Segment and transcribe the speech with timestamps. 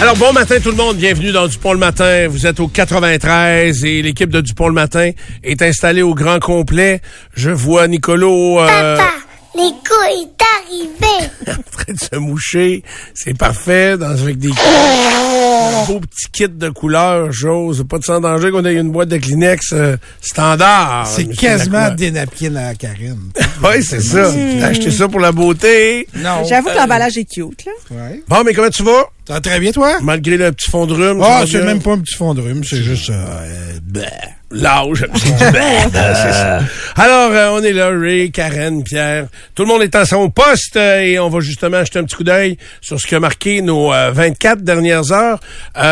[0.00, 2.26] Alors, bon matin tout le monde, bienvenue dans Dupont le matin.
[2.26, 5.10] Vous êtes au 93 et l'équipe de Dupont le matin
[5.44, 7.02] est installée au grand complet.
[7.34, 9.10] Je vois Nicolo euh, Papa,
[9.54, 11.30] Nico est arrivé.
[11.48, 12.82] en train de se moucher.
[13.12, 14.48] C'est parfait, dans, avec des
[15.86, 17.84] beau petit kit de couleurs, chose.
[17.88, 21.06] Pas de sans danger qu'on ait une boîte de Kleenex euh, standard.
[21.06, 21.96] C'est quasiment Lacroix.
[21.96, 23.30] des napkins à Karine.
[23.62, 24.32] Oui, c'est ça.
[24.58, 26.08] T'as acheté ça pour la beauté.
[26.16, 26.44] non.
[26.48, 27.72] J'avoue que l'emballage est cute, là.
[27.90, 28.22] Ouais.
[28.26, 29.04] Bon, mais comment tu vas?
[29.28, 29.98] Ça va très bien, toi?
[30.00, 31.20] Malgré le petit fond de rhume.
[31.22, 33.10] Ah, c'est même pas un petit fond de rhume, c'est juste...
[33.10, 34.06] Euh, bleh.
[34.50, 35.06] L'âge.
[35.52, 36.60] Ben, c'est ça.
[36.96, 39.26] Alors, euh, on est là, Ray, Karen, Pierre.
[39.54, 42.16] Tout le monde est en son poste euh, et on va justement jeter un petit
[42.16, 45.40] coup d'œil sur ce qui a marqué nos euh, 24 dernières heures.
[45.76, 45.82] Euh,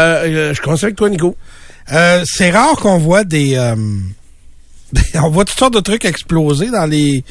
[0.51, 1.37] euh, je commence avec toi, Nico.
[1.93, 3.55] Euh, c'est rare qu'on voit des...
[3.57, 3.75] euh,
[5.15, 7.23] on voit toutes sortes de trucs exploser dans les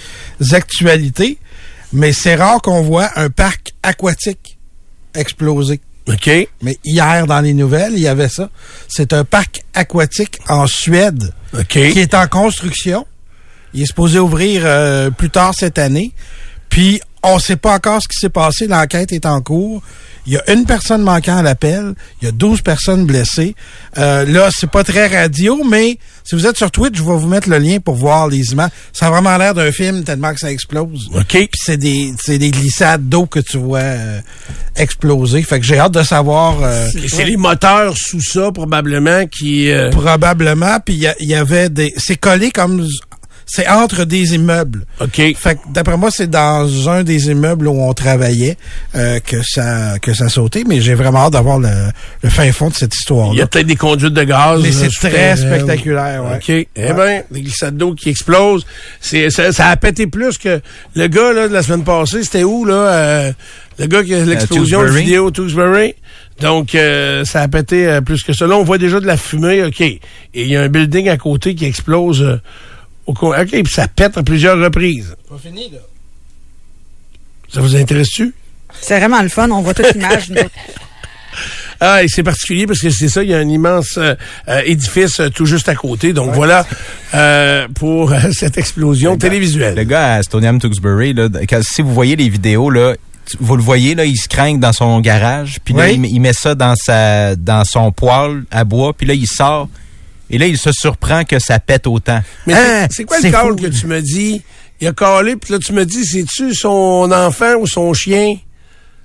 [0.53, 1.38] actualités,
[1.92, 4.58] mais c'est rare qu'on voit un parc aquatique
[5.14, 5.80] exploser.
[6.08, 6.30] OK.
[6.62, 8.50] Mais hier, dans les nouvelles, il y avait ça.
[8.88, 11.34] C'est un parc aquatique en Suède
[11.68, 13.06] qui est en construction.
[13.74, 16.14] Il est supposé ouvrir euh, plus tard cette année.
[16.70, 18.68] Puis, on ne sait pas encore ce qui s'est passé.
[18.68, 19.82] L'enquête est en cours.
[20.28, 21.94] Il y a une personne manquant à l'appel.
[22.22, 23.56] Il y a 12 personnes blessées.
[23.97, 27.28] Euh, là, c'est pas très radio, mais si vous êtes sur Twitch, je vais vous
[27.28, 28.72] mettre le lien pour voir les images.
[28.92, 31.09] Ça a vraiment l'air d'un film tellement que ça explose.
[31.16, 31.25] OK.
[31.30, 34.20] Puis c'est des, c'est des glissades d'eau que tu vois euh,
[34.75, 35.42] exploser.
[35.44, 36.58] Fait que j'ai hâte de savoir...
[36.61, 39.71] euh, C'est les moteurs sous ça, probablement, qui...
[39.71, 40.80] euh, Probablement.
[40.86, 41.93] Puis il y a- il y, avait des...
[41.98, 42.86] C'est collé comme...
[43.50, 44.86] C'est entre des immeubles.
[45.00, 45.16] OK.
[45.16, 48.58] Fait que d'après moi, c'est dans un des immeubles où on travaillait
[48.96, 51.70] euh, que ça que ça a sauté, mais j'ai vraiment hâte d'avoir le,
[52.24, 53.44] le fin fond de cette Il y histoire-là.
[53.44, 54.62] a peut-être des conduites de gaz.
[54.62, 55.38] Mais euh, c'est très souterraines.
[55.38, 56.36] spectaculaire, ouais.
[56.36, 56.50] OK.
[56.50, 58.66] Eh ben, des glissades d'eau qui explosent.
[59.00, 60.60] C'est, ça, ça a pété plus que
[60.96, 62.24] le gars là, de la semaine passée.
[62.24, 62.74] C'était où, là?
[62.74, 63.32] euh,
[63.80, 65.96] le gars qui a l'explosion de vidéo Tewksbury?
[66.42, 68.46] Donc, euh, ça a pété euh, plus que ça.
[68.46, 69.82] Là, on voit déjà de la fumée, OK.
[69.82, 70.00] Et
[70.36, 72.36] il y a un building à côté qui explose euh,
[73.08, 75.16] au co- OK, puis ça pète à plusieurs reprises.
[75.30, 75.80] Pas fini, là.
[77.52, 78.34] Ça vous intéresse-tu?
[78.80, 79.50] C'est vraiment le fun.
[79.50, 80.32] On voit toute l'image.
[81.80, 84.16] Ah, et c'est particulier parce que c'est ça, il y a un immense euh,
[84.48, 86.12] euh, édifice euh, tout juste à côté.
[86.12, 86.66] Donc voilà
[87.14, 89.76] euh, pour euh, cette explosion télévisuelle.
[89.76, 92.96] Le gars à Stoniam Tewksbury, là, quand- si vous voyez les vidéos, là,
[93.30, 95.94] tu- vous le voyez, là, il se craint dans son garage, puis là, Oui.
[95.94, 99.28] il, met- il met ça dans sa dans son poêle à bois, puis là, il
[99.28, 99.70] sort,
[100.30, 102.21] et là, il se surprend que ça pète autant.
[102.45, 102.88] Mais Hein?
[102.89, 103.55] c'est- c'est quoi le call fou.
[103.55, 104.42] que tu me dis?
[104.80, 108.36] Il a calé, puis là, tu me dis, c'est-tu son enfant ou son chien?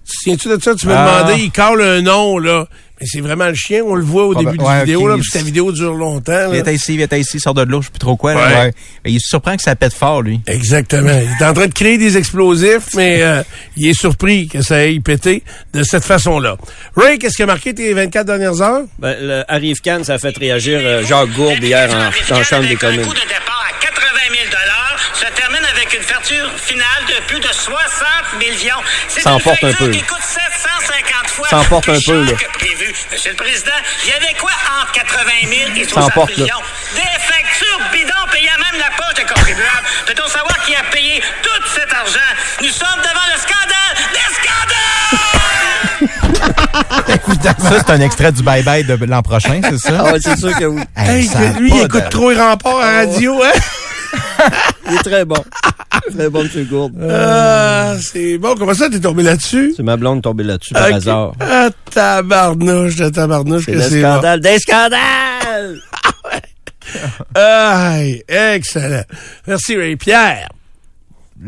[0.05, 0.75] Tu tiens-tu de ça?
[0.75, 1.23] Tu m'as Ah.
[1.23, 2.67] demandé, il cale un nom, là.
[3.03, 5.29] Mais c'est vraiment le chien, on le voit au début de la vidéo, là, puis
[5.31, 6.33] ta vidéo dure longtemps.
[6.33, 6.49] là.
[6.63, 8.35] Viens ici, viens ici, sort de l'eau, je sais plus trop quoi.
[8.35, 8.55] là, Ouais.
[8.67, 8.73] ouais.
[9.05, 10.41] Mais il se surprend que ça pète fort, lui.
[10.47, 11.11] Exactement.
[11.11, 13.43] Il est en train de créer des explosifs, mais euh,
[13.77, 15.43] il est surpris que ça aille péter
[15.75, 16.57] de cette façon-là.
[16.97, 18.83] Ray, qu'est-ce qui a marqué tes 24 dernières heures?
[18.99, 22.69] Ben, le Arrive Cannes, ça a fait réagir euh, Jacques Gourde hier en, en Chambre
[22.69, 23.01] des communes.
[23.01, 24.43] Un coup de départ à 80 000
[25.15, 27.79] se termine avec une facture finale de plus de 60
[28.39, 28.75] millions.
[29.09, 30.07] C'est Ça une emporte un facture peu, qui là.
[30.09, 32.33] coûte 750 fois Ça emporte plus un peu, là.
[32.55, 32.95] prévu.
[33.11, 33.73] Monsieur le Président,
[34.05, 34.51] il y avait quoi
[34.83, 36.45] entre 80 000 et Ça 60 emporte, là.
[36.45, 36.63] millions?
[36.95, 39.87] Des factures bidons payées à même la poche des contribuables.
[40.07, 42.31] Peut-on savoir qui a payé tout cet argent?
[42.61, 44.73] Nous sommes devant le scandale des scandales!
[47.43, 49.93] Ça, c'est un extrait du bye-bye de l'an prochain, c'est ça?
[50.01, 50.83] Ah ouais, c'est sûr que oui.
[50.97, 53.51] Hey, a lui, il écoute de- trop les remparts à radio, hein?
[54.91, 55.43] Il est très bon.
[56.15, 56.65] très bon, M.
[56.65, 56.95] Gourde.
[57.11, 58.55] Ah, c'est bon.
[58.59, 59.75] Comment ça, t'es tombé là-dessus?
[59.77, 61.33] C'est ma blonde tombée là-dessus par hasard.
[61.41, 64.13] Ah, tabarnouche, de tabarnouche C'est que c'est bon.
[64.13, 65.81] scandale des scandales!
[67.35, 69.05] Aïe, excellent.
[69.47, 69.97] Merci, Ray.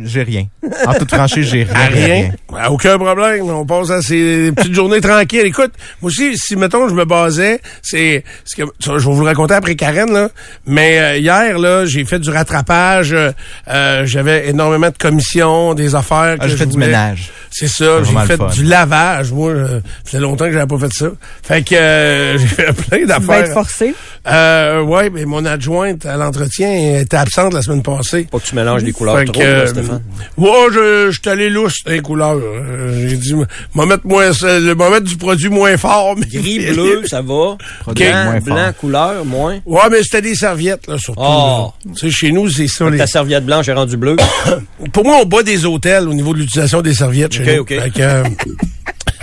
[0.05, 0.47] J'ai rien.
[0.87, 1.75] En toute franchise, j'ai rien.
[1.75, 2.31] À rien.
[2.57, 3.49] À aucun problème.
[3.49, 5.47] On passe à ces petites journées tranquilles.
[5.47, 5.73] Écoute,
[6.03, 9.27] moi aussi, si, mettons, je me basais, c'est, ce que, ça, je vais vous le
[9.27, 10.31] raconter après Karen, là.
[10.67, 13.13] Mais euh, hier, là, j'ai fait du rattrapage.
[13.13, 13.31] euh,
[13.69, 16.37] euh, J'avais énormément de commissions, des affaires.
[16.41, 17.31] Ah, j'ai je fait du ménage.
[17.53, 18.03] C'est ça.
[18.03, 19.31] J'ai fait du lavage.
[19.33, 21.07] Moi, euh, ça fait longtemps que j'avais pas fait ça.
[21.45, 23.45] Fait que euh, j'ai fait plein Tu vas d'affaires.
[23.45, 23.95] être forcé.
[24.27, 28.27] Euh, ouais, mais mon adjointe à l'entretien était absente la semaine passée.
[28.31, 30.03] Pas que tu mélanges les couleurs Fait trop, que, là, euh, Stéphane.
[30.39, 32.37] Ouais, je, je suis allé lousse les couleurs.
[32.43, 33.35] Euh, J'ai dit,
[33.75, 36.15] m'en mettre moins, le m'en mettre du produit moins fort.
[36.17, 37.59] Mais Gris, bleu, ça va.
[37.81, 38.77] Produit Blanc, moins blanc, fort.
[38.79, 39.59] couleur, moins.
[39.67, 41.21] Ouais, mais c'était des serviettes, là, surtout.
[41.23, 41.73] Oh.
[41.85, 41.93] là.
[41.95, 42.89] Tu sais, chez nous, c'est ça.
[42.89, 44.17] les- Ta serviette blanche est rendue bleue.
[44.93, 47.77] Pour moi, on bat des hôtels au niveau de l'utilisation des serviettes chez Ok, nous.
[47.79, 47.83] ok.
[47.83, 48.23] Fait que, euh,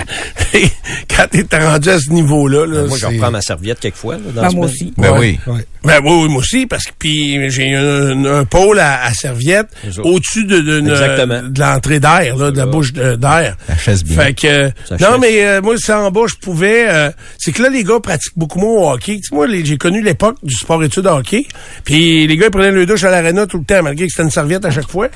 [1.16, 4.16] quand t'es rendu à ce niveau-là, là, Moi, je reprends ma serviette quelquefois.
[4.16, 4.94] Là, dans Ben, la moi aussi.
[4.98, 5.20] Ben Ouais.
[5.20, 5.40] oui.
[5.54, 5.66] Ouais.
[5.84, 9.68] Ben oui, oui, moi aussi, parce que puis j'ai un, un pôle à, à serviette
[10.04, 11.42] au-dessus de, de, de- Exactement.
[11.50, 13.58] de l'entrée d'air, là, de la bouche d'air.
[13.68, 14.16] Ça chasse bien.
[14.22, 15.20] Fait que Ça non, chasse.
[15.22, 16.86] mais euh, moi, c'est en bas, je pouvais.
[16.88, 17.10] euh,
[17.40, 19.16] c'est que là, les gars pratiquent beaucoup moins au hockey.
[19.18, 21.48] Tu sais, moi, j'ai connu l'époque du sport-études hockey.
[21.84, 24.24] Puis les gars, ils prenaient le douche à l'aréna tout le temps, malgré que c'était
[24.24, 25.08] une serviette à chaque fois.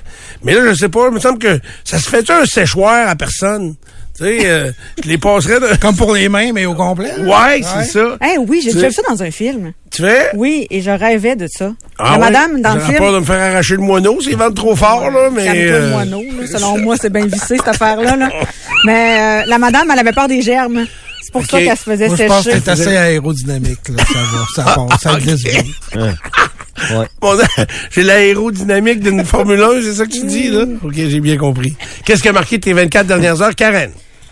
[0.44, 3.16] Mais là, je sais pas, il me semble que ça se fait un séchoir à
[3.16, 3.76] personne?
[4.18, 4.72] Tu sais, euh,
[5.04, 5.76] je les passerais de.
[5.78, 7.12] Comme pour les mains, mais au complet.
[7.18, 7.24] là.
[7.48, 8.18] Ouais, c'est ça.
[8.24, 9.74] Eh oui, j'ai déjà vu ça dans un film.
[9.92, 10.30] Tu fais?
[10.36, 11.74] Oui, et je rêvais de ça.
[12.00, 12.20] Ah la ouais?
[12.20, 12.98] madame, dans le film.
[12.98, 15.70] peur de me faire arracher le moineau s'ils vendent trop fort, là, mais.
[15.70, 16.48] Euh, le moineau, là.
[16.48, 18.16] Selon moi, c'est bien vissé, cette affaire-là.
[18.16, 18.30] Là.
[18.86, 20.86] Mais euh, la madame, elle avait peur des germes.
[21.24, 22.62] C'est pour ça qu'elle se faisait Moi, je pense que sécher.
[22.64, 23.90] c'est assez aérodynamique.
[23.90, 24.04] Là.
[24.06, 24.20] Ça
[24.64, 25.64] va, ça passe, ça glisse bien.
[27.92, 30.66] J'ai l'aérodynamique d'une Formule 1, c'est ça que tu dis, là?
[30.84, 31.76] OK, j'ai bien compris.
[32.06, 33.92] Qu'est-ce qui a marqué tes 24 dernières heures, Karen?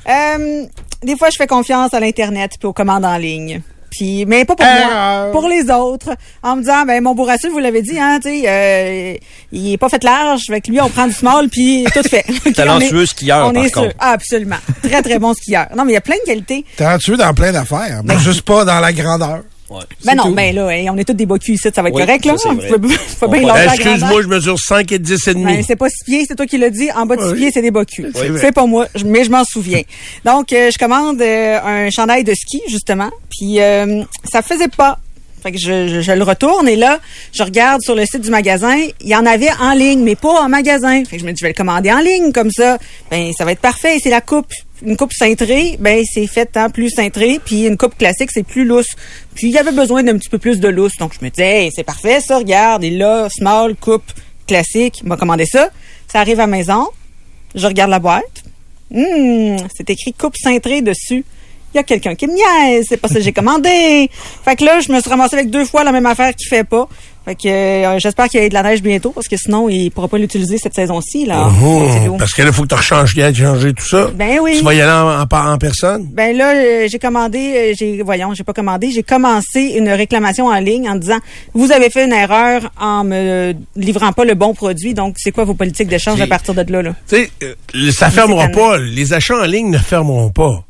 [0.10, 0.64] Euh,
[1.04, 3.62] des fois, je fais confiance à l'Internet puis aux commandes en ligne.
[3.90, 6.16] Puis, mais pas pour moi, pour les autres.
[6.42, 9.14] En me disant, ben mon bourrasseux, vous l'avez dit, hein, tu sais, euh,
[9.52, 10.42] il est pas fait large.
[10.50, 12.26] Avec lui, on prend du small puis tout fait.
[12.56, 13.90] Talentueux skieur, On par est contre.
[13.90, 13.96] sûr.
[14.00, 14.56] Ah, absolument.
[14.82, 15.68] Très, très bon skieur.
[15.78, 16.66] Non, mais il y a plein de qualités.
[17.00, 19.44] Tué dans plein d'affaires, mais juste pas dans la grandeur.
[19.74, 19.80] Ouais.
[20.06, 20.36] Ben non, tout.
[20.36, 22.36] ben là, hey, on est tous des culs ici, ça va être Oui, correct, là.
[22.38, 25.46] Faut, bien la Excuse-moi, je mesure 5 et 10 et demi.
[25.46, 26.92] Ben, c'est pas six pieds, c'est toi qui l'as dit.
[26.92, 27.38] En bas de six Oui.
[27.40, 28.12] pieds, c'est des bas culs.
[28.40, 29.82] C'est pas moi, mais je m'en souviens.
[30.26, 33.10] Donc, euh, je commande euh, un chandail de ski, justement.
[33.32, 35.00] Puis, euh, ça faisait pas.
[35.42, 37.00] Fait que je, je, je le retourne et là,
[37.34, 38.78] je regarde sur le site du magasin.
[39.02, 41.04] Il y en avait en ligne, mais pas en magasin.
[41.04, 42.78] Fait que je me dis, je vais le commander en ligne comme ça.
[43.12, 43.98] Ben, ça va être parfait.
[44.02, 44.54] C'est la coupe.
[44.86, 47.40] Une coupe cintrée, ben c'est fait en plus cintré.
[47.44, 48.96] Puis une coupe classique, c'est plus lousse.
[49.34, 50.98] Puis il y avait besoin d'un petit peu plus de lousse.
[51.00, 52.38] Donc je me disais, hey, c'est parfait ça.
[52.38, 54.12] Regarde, et là, small, coupe
[54.48, 55.02] classique.
[55.04, 55.70] M'a commandé ça.
[56.12, 56.88] Ça arrive à la maison.
[57.56, 58.44] Je regarde la boîte.
[58.94, 61.24] Hum, c'est écrit coupe cintrée dessus.
[61.74, 64.08] Il y a quelqu'un qui me niaise, c'est pas ça que j'ai commandé.
[64.46, 66.64] Fait que là, je me suis ramassée avec deux fois la même affaire qui fait
[66.64, 66.88] pas.
[67.26, 69.90] Fait que euh, j'espère qu'il y ait de la neige bientôt parce que sinon il
[69.92, 71.50] pourra pas l'utiliser cette saison-ci là.
[71.64, 72.16] Oh, l'eau.
[72.20, 74.10] parce que là, il faut que tu rechanges, changer tout ça.
[74.14, 74.56] Ben oui.
[74.58, 76.06] Tu vas y aller en, en- en personne?
[76.12, 80.48] Ben là, euh, j'ai commandé, euh, j'ai voyons, j'ai pas commandé, j'ai commencé une réclamation
[80.48, 81.20] en ligne en disant
[81.54, 85.46] vous avez fait une erreur en me livrant pas le bon produit, donc c'est quoi
[85.46, 86.92] vos politiques d'échange à partir de là là?
[87.08, 88.78] Tu sais, euh, ça fermera pas.
[88.78, 90.64] Les achats en ligne ne fermeront pas.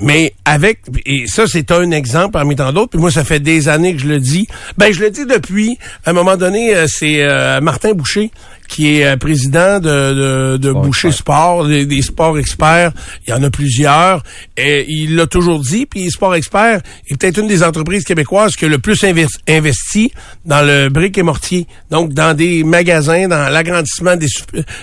[0.00, 3.68] Mais avec, et ça c'est un exemple parmi tant d'autres, puis moi ça fait des
[3.68, 4.46] années que je le dis.
[4.76, 8.30] Ben je le dis depuis, à un moment donné, euh, c'est euh, Martin Boucher
[8.68, 12.92] qui est euh, président de, de, de Boucher Sport, des, des sports experts.
[13.26, 14.22] Il y en a plusieurs.
[14.58, 18.66] Et il l'a toujours dit, puis Sport Expert est peut-être une des entreprises québécoises qui
[18.66, 20.12] a le plus inves- investi
[20.44, 21.66] dans le brick et mortier.
[21.90, 24.28] Donc dans des magasins, dans l'agrandissement des,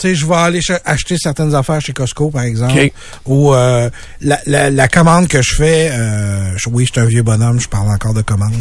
[0.00, 2.78] Tu sais, je vais aller ch- acheter certaines affaires chez Costco, par exemple.
[2.78, 2.92] OK.
[3.26, 7.24] Ou euh, la, la, la commande que je fais, euh, oui, je suis un vieux
[7.24, 8.54] bonhomme, je parle encore de commande.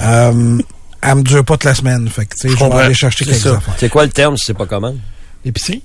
[0.00, 0.58] Euh,
[1.02, 2.08] elle me dure pas toute la semaine.
[2.08, 2.78] Fait que, tu sais, je vais comprends.
[2.78, 3.56] aller chercher ça.
[3.56, 3.74] affaires.
[3.78, 4.94] C'est quoi le terme si c'est pas comment?
[5.44, 5.82] L'épicerie?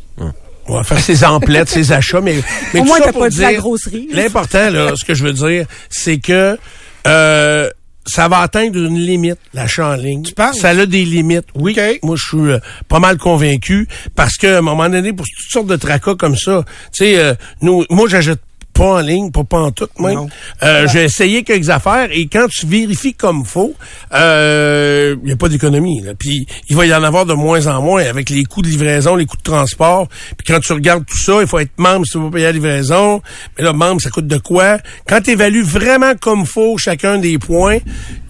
[0.65, 2.35] On va faire ses emplettes, ses achats, mais,
[2.73, 4.07] mais Au moins, t'as pas dit la grosserie.
[4.11, 6.57] L'important, là, ce que je veux dire, c'est que
[7.05, 7.69] euh,
[8.05, 10.23] ça va atteindre une limite, l'achat en ligne.
[10.23, 10.59] Tu penses?
[10.59, 11.75] Ça a des limites, oui.
[12.01, 15.51] Moi, je suis euh, pas mal convaincu parce que à un moment donné, pour toutes
[15.51, 18.39] sortes de tracas comme ça, tu sais, euh, nous, moi, j'achète
[18.73, 20.27] pas en ligne, pas, pas en tout, même.
[20.63, 23.73] Euh, J'ai essayé quelques affaires et quand tu vérifies comme faut,
[24.11, 26.01] il n'y a pas d'économie.
[26.01, 26.13] là.
[26.17, 29.15] Puis il va y en avoir de moins en moins avec les coûts de livraison,
[29.15, 30.07] les coûts de transport.
[30.37, 32.51] Puis quand tu regardes tout ça, il faut être membre si tu veux payer la
[32.51, 33.21] livraison.
[33.57, 34.77] Mais là, membre, ça coûte de quoi?
[35.07, 37.77] Quand tu évalues vraiment comme faut chacun des points,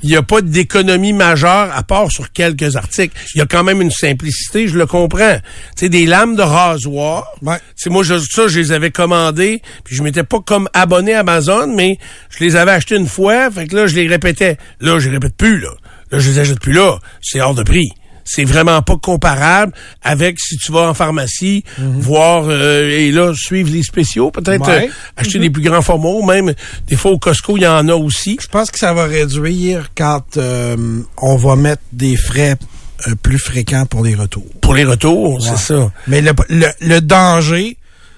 [0.04, 3.16] il n'y a pas d'économie majeure à part sur quelques articles.
[3.36, 5.38] Il y a quand même une simplicité, je le comprends.
[5.78, 7.28] Tu sais, des lames de rasoir.
[7.42, 7.58] Ouais.
[7.88, 11.68] Moi, je, ça, je les avais commandées, puis je m'étais pas comme abonné à Amazon,
[11.76, 11.98] mais
[12.30, 14.58] je les avais achetés une fois, fait que là, je les répétais.
[14.82, 15.70] Là, je les répète plus, là.
[16.12, 17.00] Là, je les achète plus là.
[17.22, 17.90] C'est hors de prix.
[18.26, 23.70] C'est vraiment pas comparable avec si tu vas en pharmacie, voir euh, et là suivre
[23.70, 24.88] les spéciaux, peut-être Ouais.
[24.88, 26.54] euh, acheter des plus grands formats, ou même
[26.88, 28.38] des fois au Costco il y en a aussi.
[28.42, 32.56] Je pense que ça va réduire quand euh, on va mettre des frais
[33.24, 34.46] plus fréquents pour les retours.
[34.62, 35.92] Pour les retours, c'est ça.
[36.08, 37.76] Mais le, le, le danger,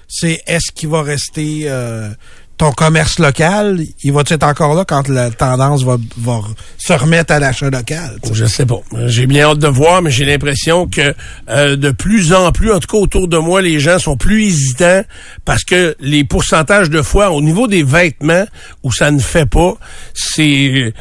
[0.08, 2.10] c'est est-ce qu'il va rester euh,
[2.58, 6.40] ton commerce local, il va être encore là quand la tendance va, va
[6.78, 8.18] se remettre à l'achat local?
[8.32, 8.80] Je sais pas.
[9.06, 11.14] J'ai bien hâte de voir, mais j'ai l'impression que
[11.50, 14.46] euh, de plus en plus, en tout cas autour de moi, les gens sont plus
[14.46, 15.02] hésitants
[15.44, 18.46] parce que les pourcentages de fois au niveau des vêtements
[18.82, 19.74] où ça ne fait pas,
[20.14, 20.94] c'est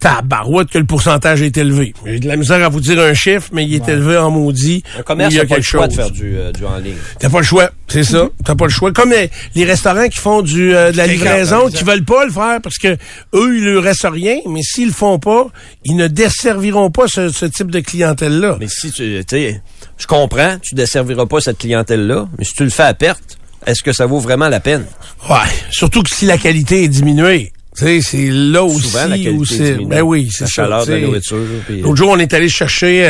[0.00, 1.94] tabarouette que le pourcentage est élevé.
[2.04, 4.82] J'ai de la misère à vous dire un chiffre, mais il est élevé en maudit.
[4.98, 6.96] Un commerce il y a pas le choix de faire du, euh, du en ligne.
[7.18, 8.28] T'as pas le choix, c'est ça.
[8.44, 8.92] T'as pas le choix.
[8.92, 12.32] Comme les, les restaurants qui font du euh, de la livraison, qui veulent pas le
[12.32, 12.96] faire parce que
[13.34, 14.38] eux, il leur reste rien.
[14.48, 15.46] Mais s'ils le font pas,
[15.84, 18.56] ils ne desserviront pas ce, ce type de clientèle-là.
[18.58, 19.60] Mais si tu, tu sais,
[19.98, 23.82] je comprends, tu desserviras pas cette clientèle-là, mais si tu le fais à perte, est-ce
[23.82, 24.86] que ça vaut vraiment la peine?
[25.28, 25.36] Ouais.
[25.70, 27.52] Surtout que si la qualité est diminuée.
[27.76, 29.58] Tu sais, c'est là aussi Souvent, la qualité où est c'est.
[29.72, 29.84] diminuée.
[29.86, 30.52] Ben oui, c'est La ça.
[30.52, 31.06] chaleur de la tu sais.
[31.06, 33.08] nourriture, puis- L'autre jour, on est allé chercher euh,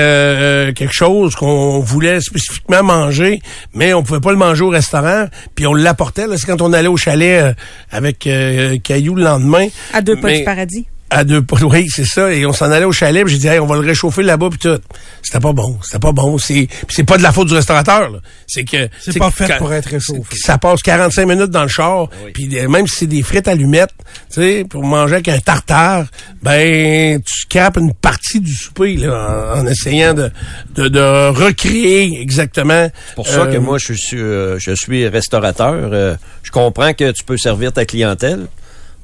[0.68, 3.40] euh, quelque chose qu'on voulait spécifiquement manger,
[3.74, 6.26] mais on pouvait pas le manger au restaurant, puis on l'apportait.
[6.26, 7.52] là, C'est quand on allait au chalet euh,
[7.90, 9.66] avec euh, Caillou le lendemain.
[9.94, 10.86] À deux pas Mais- du paradis.
[11.10, 12.32] À deux pas, oui, c'est ça.
[12.32, 14.58] Et on s'en allait au chalet, j'ai dit, hey, on va le réchauffer là-bas, puis
[14.60, 14.78] tout.
[15.22, 16.38] C'était pas bon, c'était pas bon.
[16.38, 18.10] C'est, c'est pas de la faute du restaurateur.
[18.10, 18.18] là.
[18.46, 20.36] C'est que C'est pas fait pour être réchauffé.
[20.36, 23.90] Ça passe 45 minutes dans le char, puis euh, même si c'est des frites allumettes,
[24.32, 26.06] tu sais, pour manger avec un tartare,
[26.42, 30.30] ben tu scrapes une partie du souper là, en, en essayant de,
[30.74, 32.88] de, de recréer exactement.
[33.08, 35.74] C'est pour ça euh, que moi, je suis, euh, je suis restaurateur.
[35.92, 38.46] Euh, je comprends que tu peux servir ta clientèle,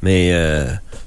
[0.02, 0.66] mais euh,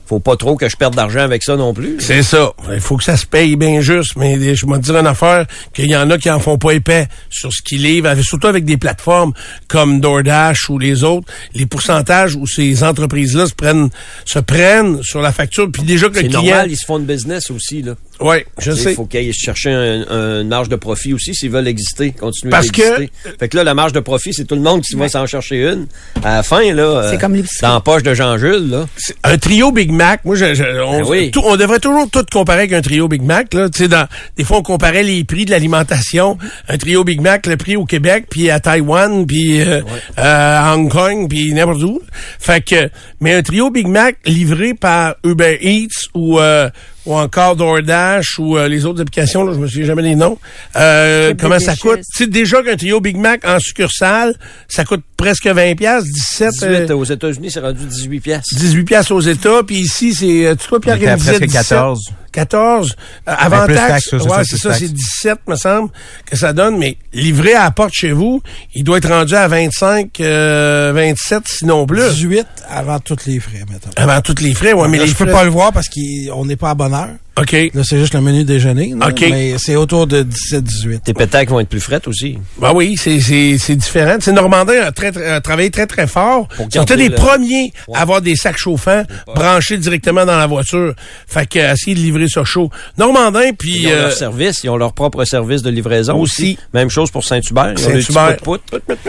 [0.09, 1.97] faut pas trop que je perde d'argent avec ça non plus.
[1.99, 2.51] C'est ça.
[2.73, 4.15] Il faut que ça se paye bien juste.
[4.15, 7.07] Mais je te dire une affaire, qu'il y en a qui en font pas épais
[7.29, 9.33] sur ce qu'ils livrent, avec- surtout avec des plateformes
[9.67, 11.27] comme DoorDash ou les autres.
[11.53, 13.89] Les pourcentages où ces entreprises-là se prennent,
[14.25, 15.69] se prennent sur la facture.
[15.71, 16.41] Puis déjà que le C'est client...
[16.41, 17.81] normal, ils se font une business aussi.
[17.83, 17.93] là.
[18.21, 18.93] Oui, je Il sais.
[18.95, 22.49] faut qu'ils aillent chercher un, un- une marge de profit aussi s'ils veulent exister, continuer
[22.51, 23.09] Parce d'exister.
[23.39, 25.61] Fait que là, la marge de profit, c'est tout le monde qui va s'en chercher
[25.69, 25.87] une.
[26.23, 27.61] À la fin, là, euh, C'est comme l'épicerie.
[27.67, 28.87] dans la poche de Jean-Jules, là.
[29.23, 31.31] un trio Big Mac, moi, je, je- on, Ben oui.
[31.31, 33.53] tout- on devrait toujours tout comparer avec un trio Big Mac.
[33.53, 33.69] Là.
[33.69, 36.37] Tu sais, dans, des fois, on comparait les prix de l'alimentation.
[36.69, 39.81] Un trio Big Mac, le prix au Québec, puis à Taïwan, puis euh, euh,
[40.17, 42.01] à Hong Kong, puis n'importe où.
[42.39, 42.89] Fait que,
[43.19, 46.69] mais un trio Big Mac livré par Uber Eats ou euh,
[47.05, 50.37] ou encore DoorDash ou euh, les autres applications, là, je me souviens jamais les noms.
[50.75, 52.01] Euh, comment ça coûte?
[52.15, 54.35] Tu sais, déjà qu'un trio Big Mac en succursale,
[54.67, 58.55] ça coûte presque 20 pièces, 17 18, euh, aux États-Unis, c'est rendu 18 piastres.
[58.55, 60.47] 18 piastres aux États, puis ici, c'est...
[60.47, 61.51] euh, Tu vois, Pierre, qui presque 17.
[61.51, 62.11] 14.
[62.31, 62.95] 14.
[63.27, 65.89] Euh, avant plus taxe, ouais, ça, c'est ça, c'est 17, me semble,
[66.25, 66.77] que ça donne.
[66.77, 68.41] Mais livré à la porte chez vous,
[68.75, 72.01] il doit être rendu à 25, euh, 27, sinon plus.
[72.13, 73.89] 18 avant tous les frais, mettons.
[73.95, 75.87] Avant tous les frais, ouais, mais Là, les je peux frais- pas le voir parce
[75.89, 77.09] qu'on n'est pas à bonne heure.
[77.41, 77.51] OK.
[77.73, 78.93] Là, c'est juste le menu déjeuner.
[78.99, 79.25] là, OK.
[79.29, 81.01] Mais c'est autour de 17-18.
[81.01, 82.37] Tes pétacles vont être plus frettes aussi.
[82.59, 84.17] Ben oui, c'est c'est c'est différent.
[84.19, 86.47] C'est Normandin a, très, très- a travaillé très très fort.
[86.57, 89.03] Ils ont été garder des le- premiers à avoir des sacs chauffants
[89.35, 90.93] branchés directement dans la voiture.
[91.27, 92.69] Fait que euh, essayer de livrer ça chaud.
[92.97, 96.29] Normandin puis Ils ont euh, leur service, ils ont leur propre service de livraison aussi.
[96.43, 96.57] Aussi.
[96.73, 97.73] Même chose pour Saint-Hubert.
[97.77, 98.37] Ils Saint-Hubert.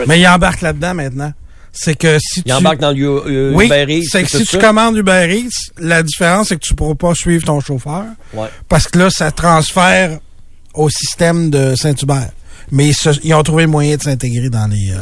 [0.07, 1.33] Mais il embarque là-dedans maintenant.
[1.73, 2.49] C'est que si tu...
[2.49, 4.57] dans euh, Oui, Uber Eats, c'est que si tu ça.
[4.57, 8.03] commandes Uber Eats, la différence, c'est que tu pourras pas suivre ton chauffeur.
[8.33, 8.47] Ouais.
[8.67, 10.19] Parce que là, ça transfère
[10.73, 12.29] au système de Saint-Hubert.
[12.71, 14.97] Mais ils, se- ils ont trouvé le moyen de s'intégrer dans les, euh,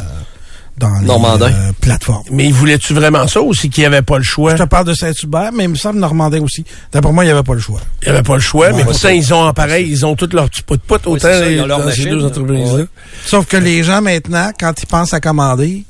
[0.78, 2.24] dans les euh, plateformes.
[2.32, 4.56] mais voulais-tu vraiment ça ou c'est qu'il n'y avait pas le choix?
[4.56, 6.64] Je te parle de Saint-Hubert, mais il me semble Normandin aussi.
[6.92, 7.82] D'après moi, il n'y avait pas le choix.
[8.02, 10.30] Il n'y avait pas le choix, mais c'est- ils ont en pareil, ils ont tous
[10.34, 12.74] leurs petits pots de potes, Oui, autant c'est ça, les- dans ces machine, deux entreprises-là.
[12.76, 12.86] Ouais.
[13.26, 15.84] Sauf que les gens, maintenant, quand ils pensent à commander,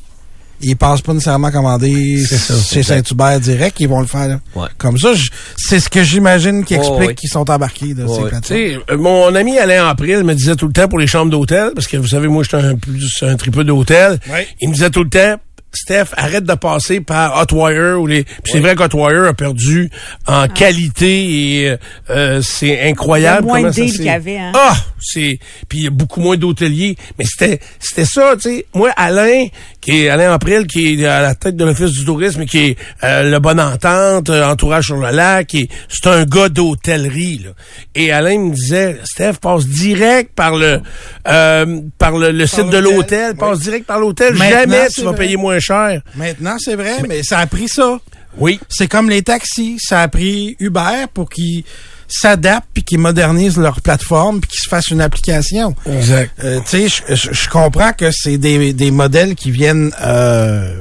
[0.61, 2.83] Ils passent pas nécessairement commander C'est ça, chez.
[2.83, 4.67] Saint-Hubert direct, ils vont le faire Ouais.
[4.77, 5.13] comme ça.
[5.13, 7.15] Je- C'est ce que j'imagine qui Oh, explique oui.
[7.15, 8.29] qu'ils sont embarqués de Oh, ces oui.
[8.29, 8.59] plateformes.
[8.91, 11.87] Euh, mon ami Alain April me disait tout le temps pour les chambres d'hôtel, parce
[11.87, 14.19] que vous savez, moi, j'étais un plus un tripeux d'hôtel.
[14.29, 14.47] Ouais.
[14.61, 15.35] Il me disait tout le temps,
[15.71, 18.23] Steph, arrête de passer par Hotwire ou les.
[18.23, 19.91] Puis c'est vrai qu'Hotwire a perdu
[20.25, 21.75] en qualité et
[22.09, 23.43] euh, c'est incroyable.
[23.43, 24.51] Il y a moins comment de deals qu'il y avait, hein.
[24.55, 25.37] Ah, c'est
[25.67, 28.65] puis il y a beaucoup moins d'hôteliers, mais c'était c'était ça, tu sais.
[28.73, 29.45] Moi, Alain,
[29.81, 32.77] qui est Alain April, qui est à la tête de l'office du tourisme, qui est
[33.03, 37.41] euh, le Bonne Entente, euh, entourage sur le lac, qui est- c'est un gars d'hôtellerie
[37.45, 37.51] là.
[37.95, 40.81] Et Alain me disait, Steph passe direct par le
[41.27, 43.63] euh, par le, le site de l'hôtel, passe oui.
[43.63, 44.35] direct par l'hôtel.
[44.35, 45.17] Jamais tu vas vrai.
[45.25, 46.01] payer moins cher.
[46.15, 47.99] Maintenant, c'est vrai, mais ça a pris ça.
[48.37, 48.59] Oui.
[48.69, 49.77] C'est comme les taxis.
[49.79, 51.63] Ça a pris Uber pour qu'ils
[52.09, 55.75] s'adaptent puis qu'ils modernisent leur plateforme puis qu'ils se fassent une application.
[55.85, 56.31] Exact.
[56.43, 60.75] Euh, tu sais, je comprends que c'est des, des modèles qui viennent euh,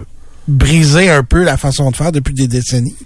[0.47, 2.97] briser un peu la façon de faire depuis des décennies.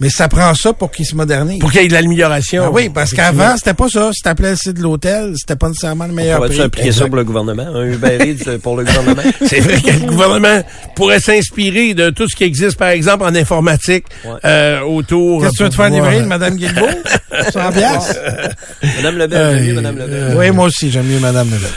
[0.00, 1.58] Mais ça prend ça pour qu'ils se modernisent.
[1.58, 2.62] Pour qu'il y ait de l'amélioration.
[2.66, 4.10] Ah oui, parce qu'avant, c'était pas ça.
[4.14, 6.62] Si t'appelais le site de l'hôtel, c'était pas nécessairement le On meilleur pourrait-tu prix.
[6.64, 7.66] appliquer ça pour le gouvernement?
[7.74, 9.22] Un Uber Eats pour le gouvernement?
[9.46, 10.62] C'est vrai que le gouvernement
[10.96, 14.30] pourrait s'inspirer de tout ce qui existe, par exemple, en informatique, Ouais.
[14.44, 15.42] euh, autour.
[15.42, 16.86] Qu'est-ce que tu veux te faire livrer, Madame Guilbeault?
[17.52, 18.16] 100 piastres?
[18.96, 20.34] Madame Lebel, j'aime mieux Madame Lebel.
[20.36, 21.70] Oui, moi aussi, j'aime mieux Madame Lebel.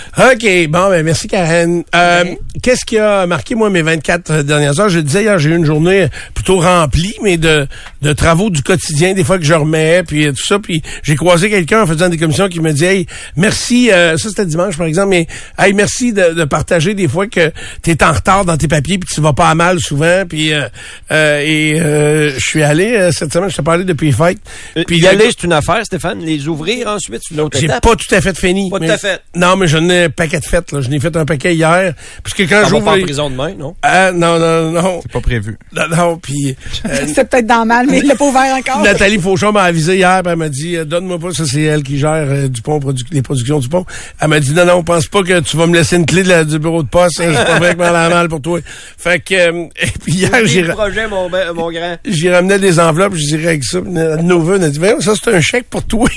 [0.65, 1.83] OK, bon, ben merci Karen.
[1.95, 2.23] Euh,
[2.61, 4.89] Qu'est-ce qui a marqué, moi, mes 24 dernières heures?
[4.89, 7.67] Je disais hier, j'ai eu une journée plutôt remplie, mais de,
[8.01, 10.59] de travaux du quotidien, des fois que je remets, puis tout ça.
[10.59, 14.29] Puis j'ai croisé quelqu'un en faisant des commissions qui me dit, hey, merci, euh, ça
[14.29, 15.27] c'était dimanche par exemple, mais
[15.57, 17.51] hey, merci de, de partager des fois que
[17.81, 20.23] tu es en retard dans tes papiers, puis tu vas pas à mal souvent.
[20.27, 20.67] Puis euh,
[21.11, 24.39] euh, et euh, je suis allé euh, cette semaine, je t'ai parlé depuis les fêtes.
[24.87, 26.19] Puis y le aller, c'est une affaire, Stéphane.
[26.19, 28.69] Les ouvrir ensuite, c'est une autre j'ai pas tout à fait fini.
[28.69, 29.21] Pas tout à fait.
[29.35, 30.71] Non, mais j'en ai un paquet de fêtes.
[30.71, 30.81] Là.
[30.81, 31.93] Je n'ai fait un paquet hier.
[32.23, 33.75] Parce que quand j'ouvre pas en prison demain, non?
[33.81, 34.99] Ah, non, non, non.
[35.01, 35.57] C'est pas prévu.
[35.75, 36.55] Non, non, puis
[36.85, 38.81] euh, C'est peut-être dans mal, mais il l'a pas ouvert encore.
[38.83, 41.81] Nathalie Fauchon m'a avisé hier, puis elle m'a dit euh, donne-moi pas ça, c'est elle
[41.83, 43.85] qui gère euh, Dupont Produ- les productions du pont.
[44.19, 46.29] Elle m'a dit non non, pense pas que tu vas me laisser une clé de
[46.29, 48.59] la- du bureau de poste, hein, c'est pas vraiment la mal pour toi.
[48.97, 51.97] Fait que euh, et puis hier j'ai projet, mon, ben- mon grand.
[52.05, 53.79] j'ai ramené des enveloppes, je dirais avec ça.
[53.79, 56.07] Vœux, elle a dit Voyons, ça c'est un chèque pour toi.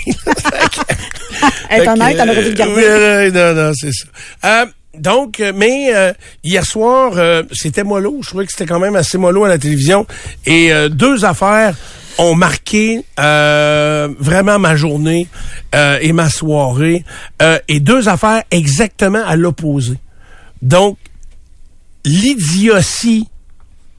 [1.70, 2.82] Être honnête, elle aurait dû le Oui, garder.
[2.84, 4.06] euh, non, non, c'est ça.
[4.44, 4.66] Euh,
[4.98, 6.12] donc, euh, mais euh,
[6.42, 8.18] hier soir, euh, c'était mollo.
[8.22, 10.06] Je trouvais que c'était quand même assez mollo à la télévision.
[10.44, 11.76] Et deux affaires
[12.18, 15.28] ont marqué vraiment ma journée
[15.74, 17.04] et ma soirée.
[17.68, 19.94] Et deux affaires exactement à l'opposé.
[20.62, 20.98] Donc,
[22.04, 23.28] l'idiotie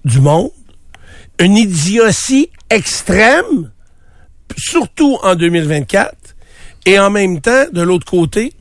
[0.06, 0.52] du monde,
[1.39, 3.71] une idiotie extrême,
[4.58, 6.15] surtout en 2024,
[6.86, 8.54] et en même temps, de l'autre côté,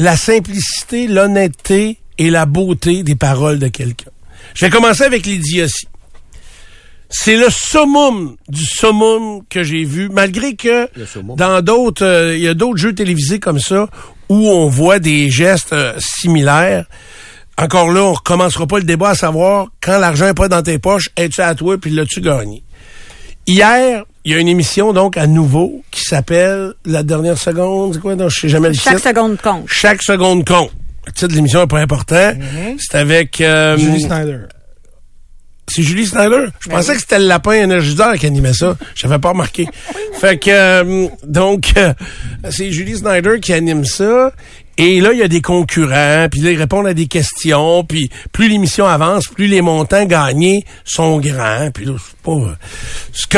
[0.00, 4.10] la simplicité, l'honnêteté et la beauté des paroles de quelqu'un.
[4.54, 5.88] Je vais commencer avec l'idiotie.
[7.10, 10.88] C'est le summum du summum que j'ai vu, malgré que
[11.36, 13.88] dans d'autres, euh, il y a d'autres jeux télévisés comme ça
[14.30, 16.86] où on voit des gestes euh, similaires.
[17.58, 20.78] Encore là, on recommencera pas le débat à savoir quand l'argent est pas dans tes
[20.78, 22.62] poches, es-tu à toi puis l'as-tu gagné?
[23.50, 28.00] Hier, il y a une émission donc à nouveau qui s'appelle La dernière seconde, c'est
[28.00, 28.14] quoi?
[28.14, 29.08] Non, je sais jamais le Chaque titre.
[29.08, 29.64] seconde compte.
[29.66, 30.70] Chaque seconde compte.
[31.06, 32.32] Le titre de l'émission est pas important.
[32.78, 34.38] C'est avec euh, Julie Snyder.
[35.66, 36.46] c'est Julie Snyder?
[36.60, 38.76] Je pensais que c'était le lapin énergiseur qui animait ça.
[38.94, 39.66] J'avais pas remarqué.
[40.20, 41.92] fait que euh, donc euh,
[42.50, 44.30] c'est Julie Snyder qui anime ça.
[44.82, 48.08] Et là, il y a des concurrents, puis là, ils répondent à des questions, puis
[48.32, 52.56] plus l'émission avance, plus les montants gagnés sont grands, puis là, c'est pas...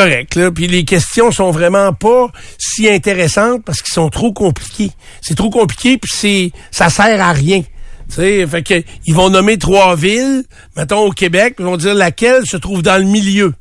[0.00, 0.52] correct, là.
[0.52, 4.92] Puis les questions sont vraiment pas si intéressantes parce qu'ils sont trop compliqués.
[5.20, 7.62] C'est trop compliqué, puis c'est ça sert à rien.
[8.12, 10.44] Sais, fait que ils vont nommer trois villes,
[10.76, 13.54] mettons au Québec, puis ils vont dire laquelle se trouve dans le milieu.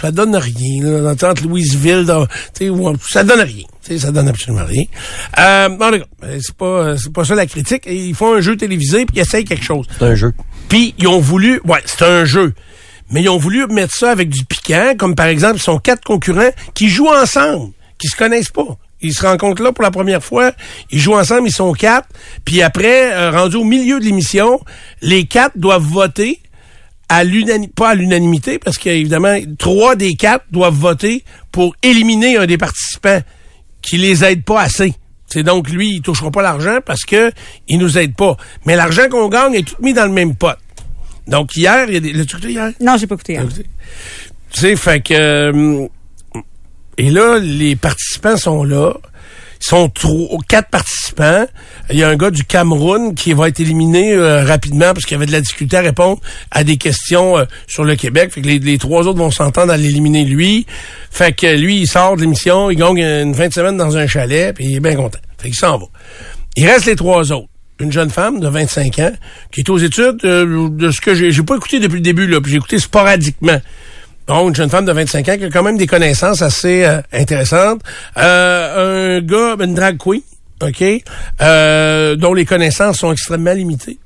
[0.00, 2.26] Ça donne rien, là, dans Louisville, dans,
[3.08, 3.64] ça donne rien.
[3.98, 4.84] Ça donne absolument rien.
[5.38, 5.90] Euh, non,
[6.22, 7.84] euh, c'est pas, c'est pas ça la critique.
[7.86, 9.86] Ils font un jeu télévisé puis ils essayent quelque chose.
[9.98, 10.32] C'est un jeu.
[10.68, 12.54] Puis ils ont voulu, ouais, c'est un jeu.
[13.10, 16.04] Mais ils ont voulu mettre ça avec du piquant, comme par exemple, ils sont quatre
[16.04, 18.76] concurrents qui jouent ensemble, qui se connaissent pas.
[19.00, 20.52] Ils se rencontrent là pour la première fois,
[20.90, 22.08] ils jouent ensemble, ils sont quatre,
[22.44, 24.60] puis après, euh, rendu au milieu de l'émission,
[25.02, 26.40] les quatre doivent voter
[27.08, 32.46] à l'unanimité, pas à l'unanimité, parce qu'évidemment, trois des quatre doivent voter pour éliminer un
[32.46, 33.20] des participants
[33.82, 34.94] qui les aide pas assez.
[35.28, 37.30] C'est donc lui, il touchera pas l'argent parce que
[37.68, 38.36] il nous aide pas.
[38.64, 40.56] Mais l'argent qu'on gagne est tout mis dans le même pot.
[41.26, 42.12] Donc hier, il y a des.
[42.14, 42.72] L'as-tu écouté hier?
[42.80, 43.36] Non, j'ai pas écouté.
[43.36, 43.46] hein.
[44.50, 45.12] Tu sais, fait que.
[45.14, 45.86] euh,
[46.98, 48.92] et là, les participants sont là.
[49.60, 51.46] Ils sont trois, quatre participants.
[51.90, 55.16] Il y a un gars du Cameroun qui va être éliminé euh, rapidement parce qu'il
[55.16, 58.32] avait de la difficulté à répondre à des questions euh, sur le Québec.
[58.32, 60.66] Fait que les, les trois autres vont s'entendre à l'éliminer lui.
[61.10, 64.06] Fait que lui, il sort de l'émission, il gagne une fin de semaine dans un
[64.06, 65.20] chalet, puis il est bien content.
[65.38, 65.86] Fait qu'il s'en va.
[66.56, 67.48] Il reste les trois autres.
[67.80, 69.12] Une jeune femme de 25 ans
[69.52, 72.26] qui est aux études euh, de ce que j'ai j'ai pas écouté depuis le début
[72.26, 73.60] là, puis j'ai écouté sporadiquement.
[74.28, 77.00] Donc, une jeune femme de 25 ans qui a quand même des connaissances assez euh,
[77.12, 77.80] intéressantes.
[78.18, 80.20] Euh, un gars, une drag queen,
[80.62, 80.84] OK,
[81.40, 83.98] euh, dont les connaissances sont extrêmement limitées.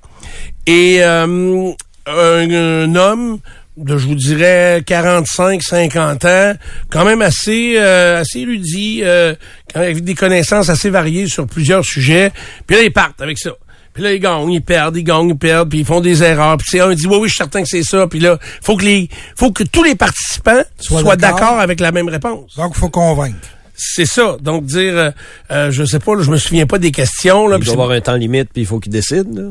[0.67, 1.73] Et euh,
[2.07, 3.39] un, un homme
[3.77, 6.53] de, je vous dirais, 45, 50 ans,
[6.91, 9.35] quand même assez, euh, assez érudit, euh,
[9.75, 12.33] avec des connaissances assez variées sur plusieurs sujets.
[12.67, 13.51] Puis là, ils partent avec ça.
[13.95, 16.57] Puis là, ils gagnent, ils perdent, ils gagnent, ils perdent, puis ils font des erreurs.
[16.57, 18.07] Puis c'est un dit, oui, oui, je suis certain que c'est ça.
[18.07, 21.59] Puis là, faut que les, faut que tous les participants Soient soient d'accord.
[21.61, 22.57] avec la même réponse.
[22.57, 23.37] Donc, il faut convaincre.
[23.75, 24.37] C'est ça.
[24.41, 25.11] Donc dire, euh,
[25.51, 27.49] euh, je sais pas, là, je me souviens pas des questions.
[27.49, 29.31] Là, Il doit avoir un temps limite, puis il faut qu'ils décident.
[29.43, 29.49] Là.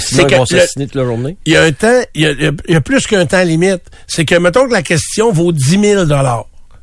[0.00, 1.36] C'est que vont le- s'assiner toute la journée.
[1.44, 3.06] il y a un temps, il y a, il y a- il y a plus
[3.06, 3.82] qu'un temps limite.
[4.06, 6.04] C'est que, mettons que la question vaut 10 000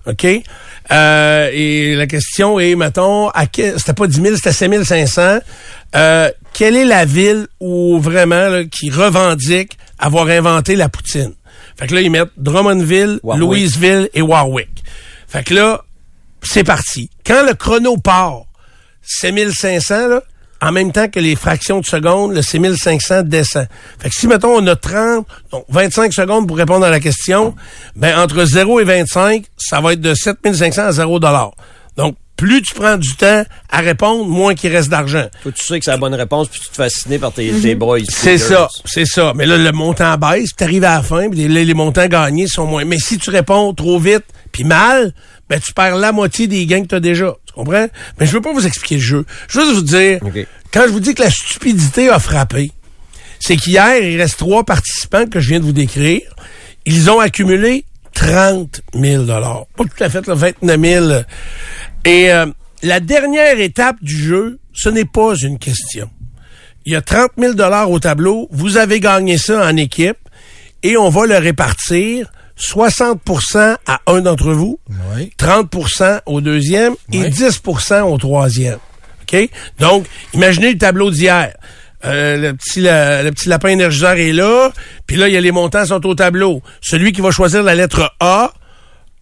[0.07, 0.27] OK?
[0.91, 5.39] Euh, et la question est, mettons, à quel, c'était pas 10 000, c'était 5 500.
[5.95, 11.33] Euh, quelle est la ville où vraiment, là, qui revendique avoir inventé la poutine?
[11.77, 13.41] Fait que là, ils mettent Drummondville, Warwick.
[13.41, 14.83] Louisville et Warwick.
[15.27, 15.81] Fait que là,
[16.41, 17.09] c'est parti.
[17.25, 18.43] Quand le chrono part,
[19.01, 20.23] c'est 1500, là,
[20.61, 23.67] en même temps que les fractions de seconde, le 6500 descend.
[23.99, 27.55] Fait que si, mettons, on a 30, donc 25 secondes pour répondre à la question,
[27.95, 31.19] ben, entre 0 et 25, ça va être de 7500 à 0
[31.97, 35.25] Donc, plus tu prends du temps à répondre, moins qu'il reste d'argent.
[35.43, 37.51] Toi, tu sais que c'est la bonne réponse, puis tu te fais fasciner par tes,
[37.51, 37.99] tes boys.
[37.99, 38.05] Mhm.
[38.09, 39.33] C'est ça, c'est ça.
[39.35, 42.47] Mais là, le montant baisse, puis t'arrives à la fin, puis les, les montants gagnés
[42.47, 42.85] sont moins.
[42.85, 45.13] Mais si tu réponds trop vite, puis mal,
[45.49, 47.35] ben tu perds la moitié des gains que tu as déjà.
[47.51, 47.87] Tu comprends?
[48.19, 49.25] Mais je veux pas vous expliquer le jeu.
[49.49, 50.19] Je veux juste vous dire,
[50.71, 52.71] quand je vous dis que la stupidité a frappé,
[53.39, 56.21] c'est qu'hier, il reste trois participants que je viens de vous décrire.
[56.85, 61.05] Ils ont accumulé 30 000 Pas tout à fait, là, 29 000
[62.05, 62.45] Et euh,
[62.83, 66.09] la dernière étape du jeu, ce n'est pas une question.
[66.85, 67.53] Il y a 30 000
[67.89, 68.47] au tableau.
[68.51, 70.17] Vous avez gagné ça en équipe
[70.83, 74.79] et on va le répartir 60% à un d'entre vous,
[75.15, 75.31] Oui.
[75.37, 77.29] 30% au deuxième et Oui.
[77.29, 78.77] 10% au troisième.
[79.23, 79.49] OK?
[79.79, 81.53] Donc, imaginez le tableau d'hier.
[82.03, 84.71] Euh, le petit la- le petit lapin énergiseur est là,
[85.05, 86.63] puis là il y a les montants sont au tableau.
[86.81, 88.53] Celui qui va choisir la lettre A,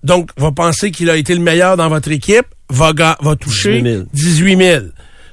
[0.02, 3.92] donc va penser qu'il a été le meilleur dans votre équipe, va va toucher 18
[3.92, 4.04] 000.
[4.14, 4.84] 18 000.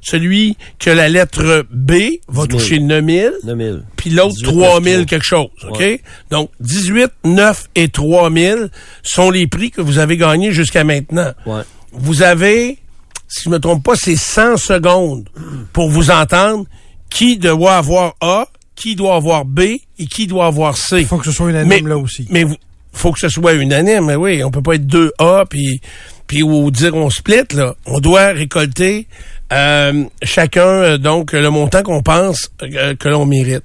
[0.08, 1.90] Celui qui a la lettre B
[2.28, 2.58] va 10 000.
[2.60, 3.78] toucher 9 000 9 000.
[3.96, 5.04] puis l'autre 18, 3 9, 000 3.
[5.06, 5.78] quelque chose, OK?
[5.80, 6.00] Ouais.
[6.30, 8.60] Donc, 18, 9 et 3 000
[9.02, 11.32] sont les prix que vous avez gagnés jusqu'à maintenant.
[11.44, 11.62] Ouais.
[11.92, 12.78] Vous avez,
[13.26, 15.28] si je me trompe pas, c'est 100 secondes
[15.72, 16.66] pour vous entendre
[17.10, 19.60] qui doit avoir A, qui doit avoir B
[19.98, 21.00] et qui doit avoir C.
[21.00, 22.26] Il faut que ce soit unanime Mais- là aussi.
[22.30, 22.56] Mais vous-
[22.92, 25.80] faut que ce soit unanime, mais oui, on peut pas être deux A puis
[26.26, 27.74] puis ou dire on split là.
[27.86, 29.06] On doit récolter
[29.52, 33.64] euh, chacun euh, donc le montant qu'on pense euh, que l'on mérite.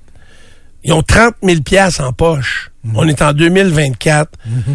[0.84, 2.72] Ils ont 30 000 pièces en poche.
[2.96, 4.32] On est en 2024.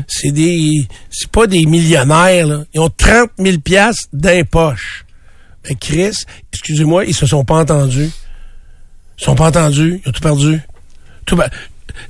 [0.07, 2.65] C'est des, c'est pas des millionnaires là.
[2.75, 5.05] Ils ont 30 000 pièces d'un poche.
[5.65, 6.17] Ben Chris,
[6.53, 8.11] excusez-moi, ils se sont pas entendus.
[9.19, 10.01] Ils sont pas entendus.
[10.05, 10.61] Ils ont tout perdu.
[11.25, 11.37] Tout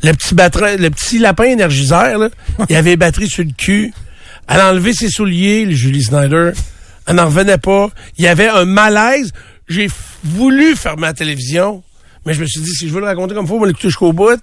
[0.03, 2.29] le petit batterie, le petit lapin énergiseur, là,
[2.69, 3.93] il avait batterie sur le cul.
[4.49, 6.53] Elle a enlevé ses souliers, le Julie Snyder.
[7.07, 7.91] Elle n'en revenait pas.
[8.19, 9.33] Il y avait un malaise.
[9.69, 9.89] J'ai
[10.25, 11.83] voulu fermer la télévision,
[12.25, 13.89] mais je me suis dit, si je veux le raconter comme faut, on va l'écouter
[13.89, 14.41] jusqu'au bout.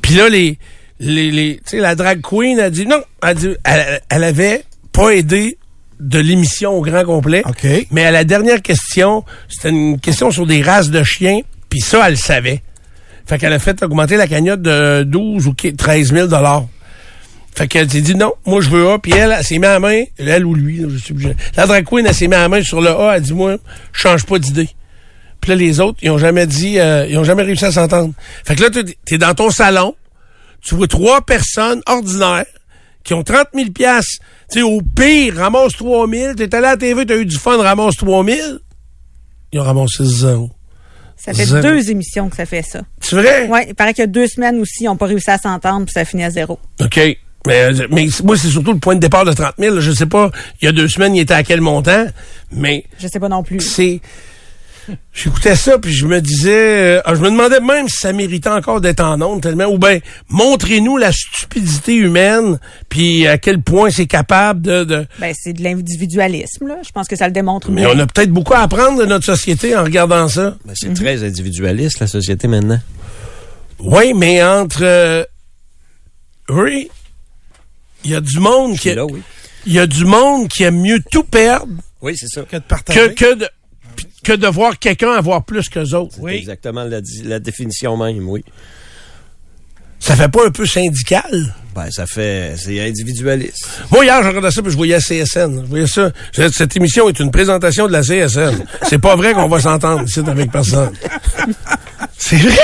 [0.00, 0.58] Puis là, les,
[1.00, 3.02] les, les, tu sais, la drag queen a dit non.
[3.22, 5.58] Elle, a dit- elle, elle avait pas aidé
[6.00, 7.42] de l'émission au grand complet.
[7.46, 7.66] OK.
[7.92, 12.02] Mais à la dernière question, c'était une question sur des races de chiens, puis ça,
[12.06, 12.62] elle le savait.
[13.26, 16.28] Fait qu'elle a fait augmenter la cagnotte de 12 ou 13 000
[17.54, 19.72] Fait qu'elle s'est dit non, moi je veux A, puis elle, elle s'est mis à
[19.72, 21.28] la main, elle ou lui, je sais plus.
[21.56, 23.56] La drag queen, elle s'est mis à la main sur le A, elle dit moi,
[23.92, 24.70] je change pas d'idée.
[25.40, 28.14] Puis là, les autres, ils ont jamais dit, euh, ils ont jamais réussi à s'entendre.
[28.44, 29.94] Fait que là, t'es- dans ton salon,
[30.62, 32.46] tu vois trois personnes ordinaires
[33.04, 34.22] qui ont 30 000 piastres.
[34.50, 36.34] Tu sais, au pire, ramasse 3 000.
[36.34, 38.38] T'es allé à la TV, t'as eu du fun, ramasse 3 000.
[39.52, 40.50] Ils ont ramassé zéro.
[41.16, 41.60] Ça fait Zéro.
[41.62, 42.80] deux émissions que ça fait ça.
[43.00, 43.46] C'est vrai?
[43.48, 45.84] Ouais, il paraît qu'il y a deux semaines aussi, ils n'ont pas réussi à s'entendre,
[45.86, 46.58] puis ça finit à zéro.
[46.80, 47.00] OK.
[47.46, 49.74] Mais, euh, mais moi, c'est surtout le point de départ de 30 000.
[49.74, 49.80] là.
[49.80, 52.06] Je sais pas, il y a deux semaines, il était à quel montant,
[52.52, 53.60] mais Je sais pas non plus.
[53.60, 54.00] c'est...
[55.14, 58.80] j'écoutais ça, puis je me disais, euh, je me demandais même si ça méritait encore
[58.80, 64.06] d'être en ondes tellement, ou bien, montrez-nous la stupidité humaine, puis à quel point c'est
[64.06, 64.84] capable de...
[64.84, 66.76] de- Ben, c'est de l'individualisme, là.
[66.84, 67.90] Je pense que ça le démontre Mais bien.
[67.94, 70.56] on a peut-être beaucoup à apprendre de notre société en regardant ça.
[70.64, 72.80] Ben, c'est très individualiste, la société, maintenant.
[73.80, 74.82] Oui, mais entre...
[74.82, 75.24] euh,
[76.48, 76.90] oui,
[78.04, 78.94] il y a du monde qui...
[78.94, 79.22] là, oui.
[79.66, 82.42] Il y a du monde qui aime mieux tout perdre Oui, c'est ça.
[82.42, 83.14] Que de partager.
[83.14, 83.48] que, que, de,
[84.24, 86.16] que de voir quelqu'un avoir plus qu'eux autres.
[86.20, 88.44] C'est exactement la, la définition même, oui.
[90.00, 91.54] Ça fait pas un peu syndical?
[91.76, 92.56] Ben, ça fait...
[92.56, 93.68] C'est individualiste.
[93.92, 95.62] Moi, hier, je regardais ça, puis je voyais la CSN.
[95.62, 96.10] Je voyais ça.
[96.32, 98.64] Cette émission est une présentation de la CSN.
[98.88, 100.92] C'est pas vrai qu'on va s'entendre ici avec personne.
[102.24, 102.54] C'est vrai.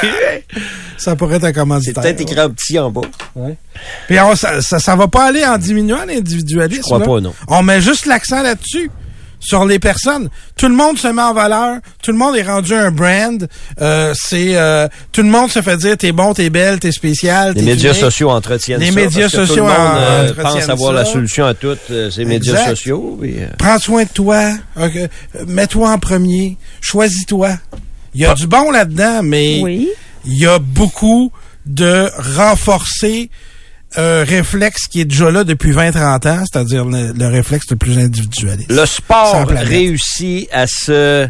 [0.00, 0.44] C'est vrai.
[0.96, 2.02] Ça pourrait être un C'est commanditaire.
[2.02, 3.02] peut-être écrit en petit en bas.
[4.08, 6.80] Puis on- ça, ça, ça va pas aller en diminuant l'individualisme.
[6.82, 7.04] Je crois là.
[7.04, 7.34] pas, non.
[7.48, 8.90] On met juste l'accent là-dessus.
[9.44, 10.30] Sur les personnes.
[10.56, 11.78] Tout le monde se met en valeur.
[12.00, 13.48] Tout le monde est rendu un brand.
[13.80, 17.48] Euh, c'est euh, Tout le monde se fait dire t'es bon, t'es belle, t'es spécial.
[17.48, 18.00] Les t'es médias unique.
[18.02, 19.00] sociaux entretiennent Les ça.
[19.00, 21.54] médias parce que sociaux tout le monde en- euh, entretiennent pense avoir la solution à
[21.54, 23.18] toutes euh, ces médias sociaux.
[23.24, 24.52] euh, Prends soin de toi.
[25.48, 26.56] Mets-toi en premier.
[26.80, 27.50] Choisis-toi.
[28.14, 29.88] Il y a du bon là-dedans, mais Oui.
[30.24, 31.32] il y a beaucoup
[31.66, 33.30] de renforcer
[33.96, 37.98] un réflexe qui est déjà là depuis 20-30 ans, c'est-à-dire le, le réflexe le plus
[37.98, 38.70] individualiste.
[38.70, 41.28] Le sport réussit à se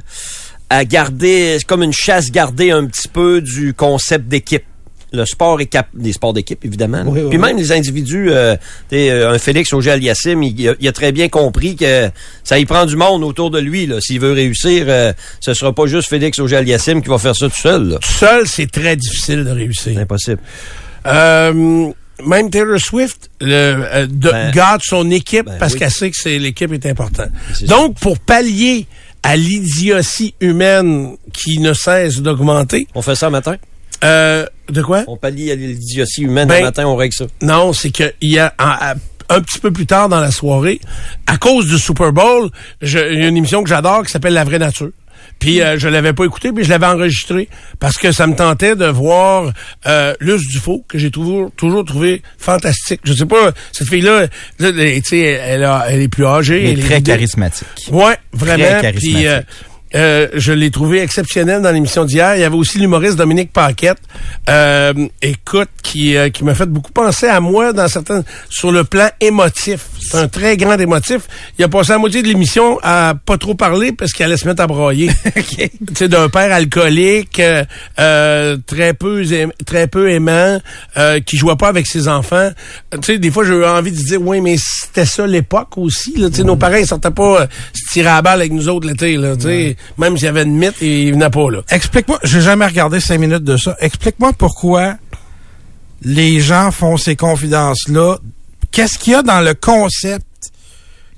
[0.70, 4.64] à garder c'est comme une chasse gardée un petit peu du concept d'équipe.
[5.12, 7.02] Le sport est cap des sports d'équipe évidemment.
[7.06, 7.44] Oui, oui, Puis oui.
[7.44, 8.56] même les individus, euh,
[8.92, 12.08] euh, un Félix Auger Aliassime, il, a- il a très bien compris que
[12.44, 13.86] ça y prend du monde autour de lui.
[13.86, 14.00] là.
[14.00, 17.48] S'il veut réussir, euh, ce sera pas juste Félix Auger Aliassime qui va faire ça
[17.48, 17.88] tout seul.
[17.90, 17.98] là.
[17.98, 19.98] Tout seul, c'est très difficile de C'est réussir.
[19.98, 20.38] impossible.
[21.06, 21.90] Euh,
[22.24, 26.16] même Taylor Swift le, euh, de- Ben, garde son équipe ben parce qu'elle sait que
[26.16, 27.28] c'est l'équipe est importante.
[27.54, 28.86] C'est Donc, pour pallier
[29.24, 33.56] à l'idiotie humaine qui ne cesse d'augmenter, On fait ça matin?
[34.04, 35.04] euh, de quoi?
[35.08, 37.26] On pallie à l'idiotie humaine Ben, le matin, on règle ça.
[37.40, 38.94] Non, c'est que il y a en-
[39.34, 40.80] un petit peu plus tard dans la soirée,
[41.26, 42.50] à cause du Super Bowl,
[42.82, 44.90] je- il y a une émission que j'adore qui s'appelle La vraie nature.
[45.38, 47.48] Puis euh, je l'avais pas écouté, mais je l'avais enregistré
[47.80, 49.52] parce que ça me tentait de voir
[49.86, 53.00] euh, Luce Dufaux que j'ai toujours toujours trouvé fantastique.
[53.04, 56.62] Je sais pas, cette fille-là, là, elle, tu sais, elle, a- elle est plus âgée,
[56.64, 57.66] Il est elle très charismatique.
[57.90, 58.64] Ouais, vraiment.
[58.64, 59.14] Très charismatique.
[59.14, 59.40] Puis, euh,
[59.94, 62.36] euh, je l'ai trouvé exceptionnel dans l'émission d'hier.
[62.36, 63.98] Il y avait aussi l'humoriste Dominique Paquette,
[64.48, 68.84] euh, écoute, qui, euh, qui m'a fait beaucoup penser à moi dans certains, sur le
[68.84, 69.86] plan émotif.
[70.00, 71.22] C'est un très grand émotif.
[71.58, 74.46] Il a passé la moitié de l'émission à pas trop parler parce qu'il allait se
[74.46, 75.10] mettre à broyer.
[75.62, 77.64] Tu sais, d'un père alcoolique, euh,
[77.98, 79.22] euh, très peu,
[79.66, 80.60] très peu aimant,
[80.96, 82.50] euh, qui jouait pas avec ses enfants.
[82.92, 86.16] Tu sais, des fois, j'ai eu envie de dire, oui, mais c'était ça l'époque aussi.
[86.16, 86.30] Là.
[86.30, 88.86] Tu sais, Nos parents, ils sortaient pas se tirer à la balle avec nous autres
[88.86, 89.16] l'été.
[89.16, 89.76] Là, tu sais.
[89.98, 91.50] Même s'il y avait une mythe, ils venaient pas.
[91.50, 91.60] Là.
[91.70, 93.76] Explique-moi, j'ai jamais regardé cinq minutes de ça.
[93.80, 94.96] Explique-moi pourquoi
[96.02, 98.18] les gens font ces confidences-là.
[98.70, 100.26] Qu'est-ce qu'il y a dans le concept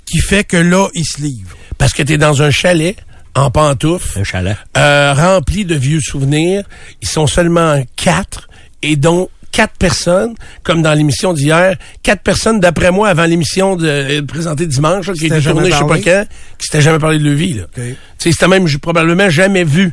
[0.07, 1.57] qui fait que là, ils se livrent?
[1.79, 2.97] Parce que tu es dans un chalet,
[3.35, 4.57] en pantoufles, Un chalet.
[4.77, 6.65] euh, rempli de vieux souvenirs.
[7.03, 8.49] Ils sont seulement quatre
[8.83, 13.87] et dont quatre personnes, comme dans l'émission d'hier, quatre personnes, d'après moi, avant l'émission de,
[13.87, 16.27] euh, présentée dimanche, là, qui était jamais tournée, je sais pas quand,
[16.59, 17.55] qui s'était jamais parlé de leur vie.
[17.55, 17.63] Là.
[17.65, 17.75] OK.
[17.77, 19.93] Tu sais, c'était même probablement jamais vu.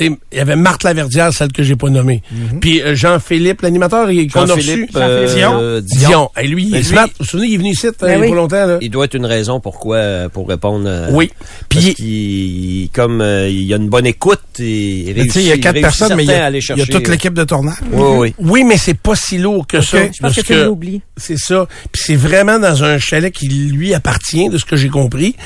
[0.00, 2.22] Il y avait Marthe Laverdière, celle que j'ai pas nommée.
[2.60, 4.62] Puis euh, Jean-Philippe, l'animateur il- qu'on a reçu.
[4.70, 5.80] Jean-Philippe euh, Dion.
[5.98, 6.08] Dion.
[6.08, 6.30] Dion.
[6.40, 7.06] Et lui, il Mais est smart.
[7.06, 8.28] Vous vous souvenez, il est venu ici euh, Ben il oui.
[8.30, 8.66] pas longtemps.
[8.66, 8.78] Là.
[8.80, 11.08] Il doit être une raison pourquoi, pour répondre.
[11.10, 11.30] Oui.
[11.68, 15.40] Parce Puis qu'il, comme euh, il y a une bonne écoute et Mais Tu sais,
[15.42, 17.44] il y a quatre personnes, mais il y a, il y a toute l'équipe de
[17.44, 17.76] tournage.
[17.92, 18.34] Oui, oui.
[18.38, 19.98] Oui, mais c'est pas si lourd que ça.
[19.98, 21.02] Je pense parce que tu l'oublies.
[21.16, 21.66] C'est ça.
[21.92, 25.36] Puis c'est vraiment dans un chalet qui lui appartient, de ce que j'ai compris.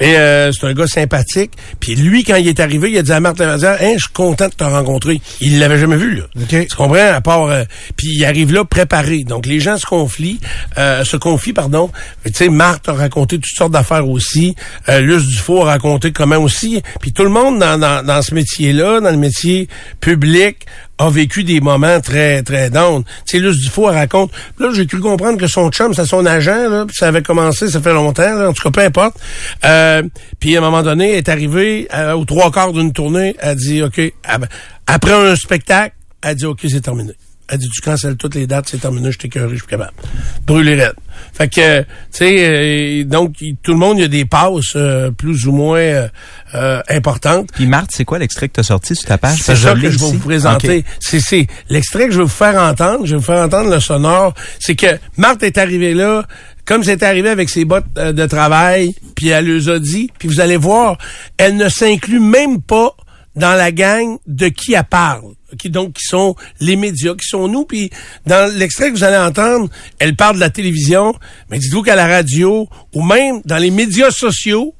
[0.00, 1.52] Et euh, c'est un gars sympathique.
[1.80, 4.48] Puis lui, quand il est arrivé, il a dit à Marthe Lavadière, je suis content
[4.48, 5.20] de te rencontrer.
[5.40, 6.24] Il l'avait jamais vu, là.
[6.40, 6.48] OK.
[6.68, 7.12] Tu comprends?
[7.12, 7.64] À part, euh,
[7.96, 9.24] puis il arrive là préparé.
[9.24, 10.40] Donc les gens se confient,
[10.78, 11.90] euh, se confient, pardon.
[12.24, 14.54] Tu sais, Marthe a raconté toutes sortes d'affaires aussi.
[14.88, 16.82] Euh, Luce Dufault a raconté comment aussi.
[17.00, 19.68] Puis tout le monde dans, dans, dans ce métier-là, dans le métier
[20.00, 20.66] public,
[20.98, 23.04] a vécu des moments très, très down.
[23.26, 24.30] Tu sais, Luce elle raconte.
[24.58, 27.68] Là, j'ai cru comprendre que son chum, c'est son agent, là, puis ça avait commencé,
[27.68, 29.16] ça fait longtemps, là, en tout cas, peu importe.
[29.64, 30.02] Euh,
[30.38, 33.56] puis à un moment donné, elle est arrivée euh, aux trois quarts d'une tournée, elle
[33.56, 34.00] dit, OK,
[34.86, 37.12] après un spectacle, elle dit, OK, c'est terminé.
[37.48, 39.92] Elle dit, tu cancelles toutes les dates, c'est terminé, je t'ai je suis plus capable.
[40.46, 40.94] Brûler raide.
[41.32, 45.10] Fait que, tu sais, euh, donc, tout le monde, il y a des passes euh,
[45.10, 46.08] plus ou moins euh,
[46.54, 47.50] euh, importantes.
[47.52, 49.38] Puis Marthe, c'est quoi l'extrait que tu as sorti sur ta page?
[49.42, 50.84] C'est ça que je vais vous présenter.
[51.00, 53.04] C'est, c'est l'extrait que je vais vous faire entendre.
[53.04, 54.34] Je vais vous faire entendre le sonore.
[54.58, 56.24] C'est que Marthe est arrivée là
[56.64, 60.28] comme c'est arrivé avec ses bottes euh, de travail, puis elle les a dit, puis
[60.28, 60.98] vous allez voir,
[61.36, 62.96] elle ne s'inclut même pas
[63.36, 65.32] dans la gang de qui elle parle.
[65.58, 67.64] Qui donc qui sont les médias, qui sont nous.
[67.64, 67.90] Puis
[68.26, 69.68] dans l'extrait que vous allez entendre,
[70.00, 71.14] elle parle de la télévision,
[71.50, 74.74] mais dites-vous qu'à la radio ou même dans les médias sociaux,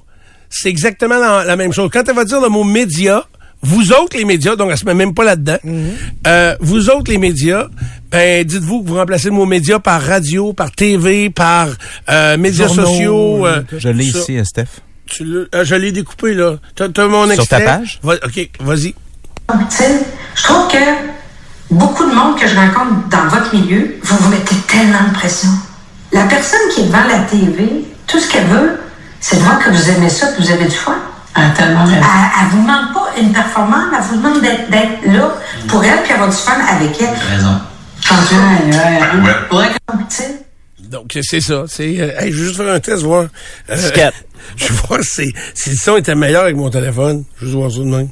[0.50, 1.90] c'est exactement la, la même chose.
[1.92, 3.24] Quand elle va dire le mot média,
[3.62, 5.58] vous autres les médias, donc elle se met même pas là-dedans.
[6.26, 7.66] euh, vous autres les médias,
[8.10, 11.68] ben dites-vous que vous remplacez le mot média par radio, par TV, par
[12.10, 13.46] euh, médias Journaux, sociaux.
[13.46, 14.80] euh, Je l'ai ici, euh, Steph.
[15.06, 16.56] Tu euh, je l'ai découpé là.
[16.74, 17.64] T'as, t'as mon Sur extrait?
[17.64, 18.00] ta page?
[18.02, 18.94] Va- ok, vas-y.
[19.68, 20.00] Sais,
[20.34, 20.78] je trouve que
[21.70, 25.50] beaucoup de monde que je rencontre dans votre milieu, vous vous mettez tellement de pression.
[26.12, 28.78] La personne qui est devant la TV, tout ce qu'elle veut,
[29.20, 30.94] c'est de voir que vous aimez ça, que vous avez du fun.
[31.34, 34.70] Ah, tellement Elle, elle vous demande pas une performance, elle vous demande d'être,
[35.06, 35.34] là
[35.68, 37.36] pour elle puis avoir du fun avec elle.
[37.36, 37.60] raison.
[40.08, 40.44] Sais,
[40.94, 41.64] Donc c'est ça.
[41.66, 42.00] C'est.
[42.00, 43.24] euh, hey, je vais juste faire un test voir.
[43.24, 43.76] Euh,
[44.56, 47.24] je vais voir si, si le son était meilleur avec mon téléphone.
[47.34, 48.08] Je vais juste voir ça de même.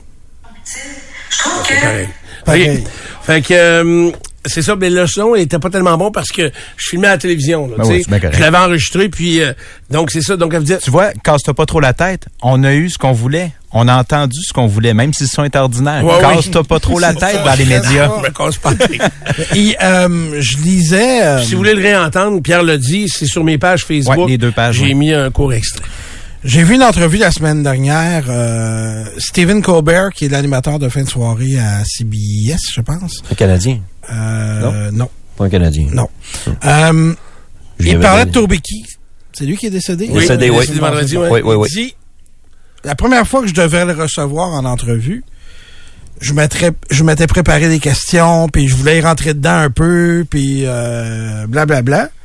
[1.31, 2.09] je trouve que Pareil.
[2.45, 2.79] Pareil.
[2.79, 2.90] Ok.
[3.23, 4.11] Fait que euh,
[4.44, 7.18] c'est ça, mais le son était pas tellement bon parce que je filmais à la
[7.18, 7.68] télévision.
[7.68, 9.52] Là, Ben tu oui, je l'avais enregistré, puis euh,
[9.90, 10.37] donc c'est ça.
[10.37, 12.26] Donc elle me dit Tu vois, casse-toi pas trop la tête.
[12.42, 13.52] On a eu ce qu'on voulait.
[13.74, 16.05] On a entendu ce qu'on voulait, même si le son est ordinaire.
[16.05, 16.35] Ouais, oui.
[16.35, 18.11] Casse-toi pas trop la tête dans les médias.
[18.37, 18.72] Casse pas.
[19.57, 21.22] Et, euh, je lisais...
[21.24, 24.18] euh, si vous voulez le réentendre, Pierre l'a dit, c'est sur mes pages Facebook.
[24.18, 24.94] Ouais, les deux pages, J'ai ouais.
[24.94, 25.85] mis un court extrait.
[26.44, 28.24] J'ai vu une entrevue la semaine dernière.
[28.28, 33.22] euh, Stephen Colbert, qui est l'animateur de fin de soirée à CBS, je pense.
[33.31, 33.78] Un Canadien?
[34.12, 35.09] Euh, non?
[35.37, 35.87] Pas un Canadien.
[35.92, 36.09] Non.
[36.64, 37.14] Euh,
[37.78, 38.87] Je il parlait de Toby Keith.
[39.33, 40.09] C'est lui qui est décédé?
[40.11, 40.59] Oui, Décédé, oui.
[40.61, 41.28] décédé vendredi, ouais.
[41.31, 41.68] Oui, oui, oui.
[41.70, 41.94] Il dit,
[42.85, 45.24] la première fois que je devais le recevoir en entrevue,
[46.20, 50.26] je m'étais, je m'étais préparé des questions, puis je voulais y rentrer dedans un peu,
[50.28, 52.07] puis euh, blablabla.
[52.07, 52.21] Puis il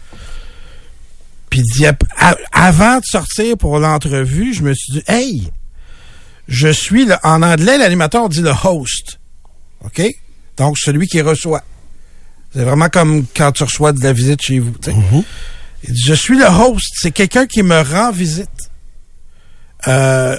[1.85, 5.49] ap- a- avant de sortir pour l'entrevue, je me suis dit, hey,
[6.47, 9.19] je suis, le, en anglais, l'animateur dit le host.
[9.83, 10.01] OK?
[10.57, 11.63] Donc, celui qui reçoit.
[12.53, 14.73] C'est vraiment comme quand tu reçois de la visite chez vous.
[14.81, 14.93] sais.
[15.83, 16.87] Il dit, je suis le host.
[16.99, 18.49] C'est quelqu'un qui me rend visite.
[19.87, 20.37] Euh,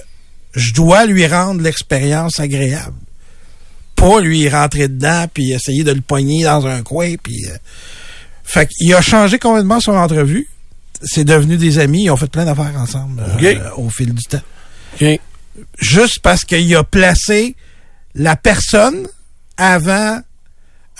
[0.55, 2.97] je dois lui rendre l'expérience agréable.
[3.95, 7.57] Pas lui rentrer dedans puis essayer de le pogner dans un coin puis euh,
[8.45, 10.49] fait qu'il a changé complètement son entrevue.
[11.03, 14.41] C'est devenu des amis, ils ont fait plein d'affaires ensemble euh, au fil du temps.
[15.79, 17.57] Juste parce qu'il a placé
[18.15, 19.07] la personne
[19.57, 20.21] avant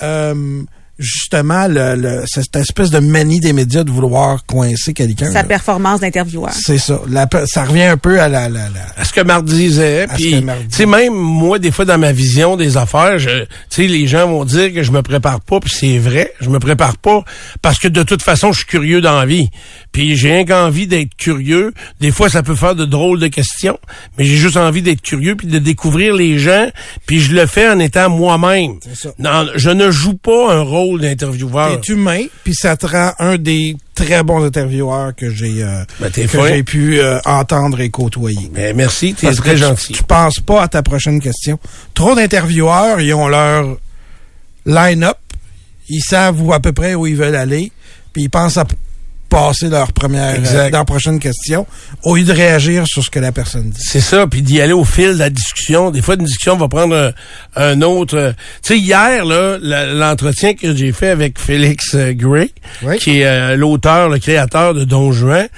[0.03, 0.63] euh,
[0.99, 5.27] justement le, le- cette espèce de manie des médias de vouloir coincer quelqu'un.
[5.27, 5.45] Sa là.
[5.45, 6.53] performance d'intervieweur.
[6.53, 7.01] C'est ça.
[7.09, 10.07] La ça revient un peu à la, la, la- à ce que Marc disait.
[10.17, 13.87] Puis, tu sais, même moi, des fois, dans ma vision des affaires, je, tu sais,
[13.87, 16.97] les gens vont dire que je me prépare pas, puis c'est vrai, je me prépare
[16.99, 17.23] pas
[17.63, 19.49] parce que de toute façon, je suis curieux dans la vie.
[19.93, 21.73] Puis j'ai rien qu'envie d'être curieux.
[22.01, 23.79] Des fois, ça peut faire de drôles de questions,
[24.17, 26.67] mais j'ai juste envie d'être curieux puis de découvrir les gens.
[27.07, 28.79] Puis je le fais en étant moi-même.
[28.95, 29.11] ça.
[29.19, 31.81] Non, je ne joue pas un rôle d'intervieweur.
[31.81, 36.11] T'es humain, puis ça te rend un des très bons intervieweurs que j'ai euh, Ben,
[36.11, 38.49] que j'ai pu euh, entendre et côtoyer.
[38.55, 39.93] Ben, merci, t'es que très tu- gentil.
[39.93, 41.59] Tu, penses pas à ta prochaine question.
[41.95, 43.77] Trop d'intervieweurs, ils ont leur
[44.65, 45.19] line-up,
[45.89, 47.73] ils savent où à peu près où ils veulent aller,
[48.13, 48.65] puis ils pensent à
[49.29, 50.69] passer leur première, Exact.
[50.69, 51.67] euh, leur prochaine question,
[52.03, 53.81] au lieu de réagir sur ce que la personne dit.
[53.83, 55.91] C'est ça, puis d'y aller au fil de la discussion.
[55.91, 56.95] Des fois, une discussion va prendre
[57.57, 58.17] un, un autre.
[58.17, 62.99] euh, Tu sais, hier, là, l'entretien que j'ai fait avec Félix euh, Gray, Oui.
[62.99, 65.49] qui est euh, l'auteur, le créateur de Don Juan,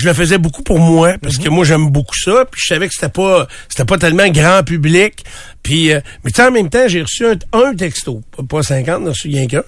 [0.00, 2.88] je le faisais beaucoup pour moi, parce que moi, j'aime beaucoup ça, puis je savais
[2.88, 5.24] que c'était pas c'était pas tellement grand public.
[5.62, 8.62] Puis, euh, mais tu sais, en même temps, j'ai reçu un, un texto, pas- pas
[8.62, 9.62] 50, j'en reçu rien qu'un,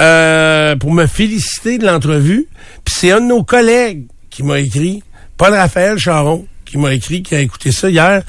[0.00, 2.46] euh, pour me féliciter de l'entrevue.
[2.84, 5.02] Puis c'est un de nos collègues qui m'a écrit,
[5.36, 8.22] Paul Raphaël Charon, qui m'a écrit, qui a écouté ça hier,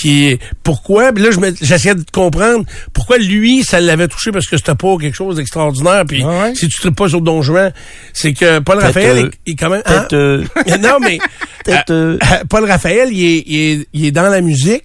[0.00, 2.64] qui est pourquoi, puis là j'essayais de comprendre.
[2.92, 6.54] Pourquoi lui ça l'avait touché parce que c'était pas quelque chose d'extraordinaire, puis Ah ouais?
[6.54, 7.72] si tu ne pas sur Don Juan,
[8.12, 10.06] c'est que Paul Raphaël euh, est, est quand même hein?
[10.08, 11.18] Peut-être, euh, non mais
[11.64, 14.84] Peut-être, euh, euh, Paul Raphaël il est, il est, il est dans la musique,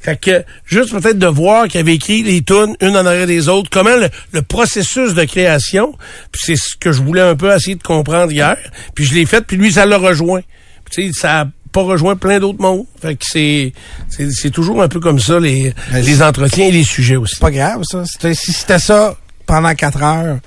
[0.00, 3.48] fait que juste peut-être de voir qu'il avait écrit les tunes une en arrière des
[3.48, 5.94] autres, comment le, le processus de création,
[6.32, 8.56] puis c'est ce que je voulais un peu essayer de comprendre hier,
[8.94, 10.40] puis je l'ai fait, puis lui ça l'a rejoint,
[10.84, 13.72] Puis, tu sais ça a pas rejoint plein d'autres mondes, fait que c'est
[14.08, 17.34] c'est toujours un peu comme ça les les entretiens et les sujets aussi.
[17.34, 18.02] C'est pas grave, ça.
[18.06, 20.38] Si c'était ça pendant quatre heures,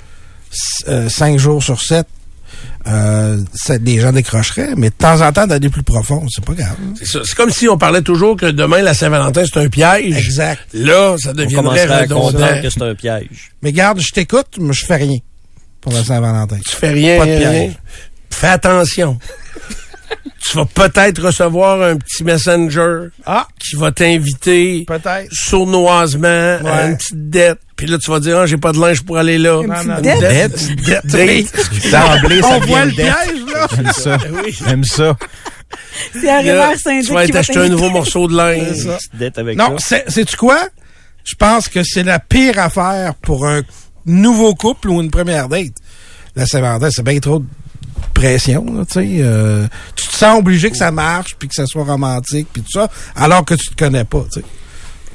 [0.87, 2.07] euh, cinq jours sur sept,
[2.87, 6.53] euh, ça- les gens décrocheraient, mais de temps en temps, d'aller plus profond, c'est pas
[6.53, 6.75] grave.
[6.97, 7.19] C'est ça.
[7.23, 10.17] C'est comme si on parlait toujours que demain la Saint-Valentin c'est un piège.
[10.17, 10.61] Exact.
[10.73, 12.61] Là, ça on deviendrait à redondant.
[12.63, 13.51] que c'est un piège.
[13.61, 15.19] Mais garde, je t'écoute, mais je fais rien
[15.81, 16.57] pour la Saint-Valentin.
[16.67, 17.51] Tu fais rien, Pas de rien, piège.
[17.67, 17.73] rien.
[18.31, 19.19] fais attention.
[20.41, 25.28] Tu vas peut-être recevoir un petit messenger Ah, qui va t'inviter peut-être.
[25.32, 27.60] sournoisement à une petite dette.
[27.76, 29.62] Puis là, tu vas dire, ah, j'ai pas de linge pour aller là.
[29.62, 30.19] Une Non, petite non, dette?
[30.19, 30.69] Dette?
[30.69, 30.76] Une
[31.12, 31.56] dette.
[31.89, 33.05] Ça On vient voit le dette.
[33.05, 33.68] piège, là.
[33.76, 34.18] J'aime ça.
[34.43, 34.57] Oui.
[34.68, 35.16] J'aime ça.
[36.14, 38.36] C'est un Là, reverse syndic tu vas qui être va acheter un nouveau morceau de
[38.36, 38.88] linge.
[39.14, 39.97] Dette avec Non, ça.
[40.05, 40.60] c'est- sais-tu quoi?
[41.24, 43.62] Je pense que c'est la pire affaire pour un
[44.05, 45.74] nouveau couple ou une première date.
[46.36, 47.45] La Saint-Valentin, c'est bien trop de
[48.20, 52.47] pression, là, euh, tu te sens obligé que ça marche, puis que ça soit romantique,
[52.51, 54.26] puis tout ça, alors que tu te connais pas.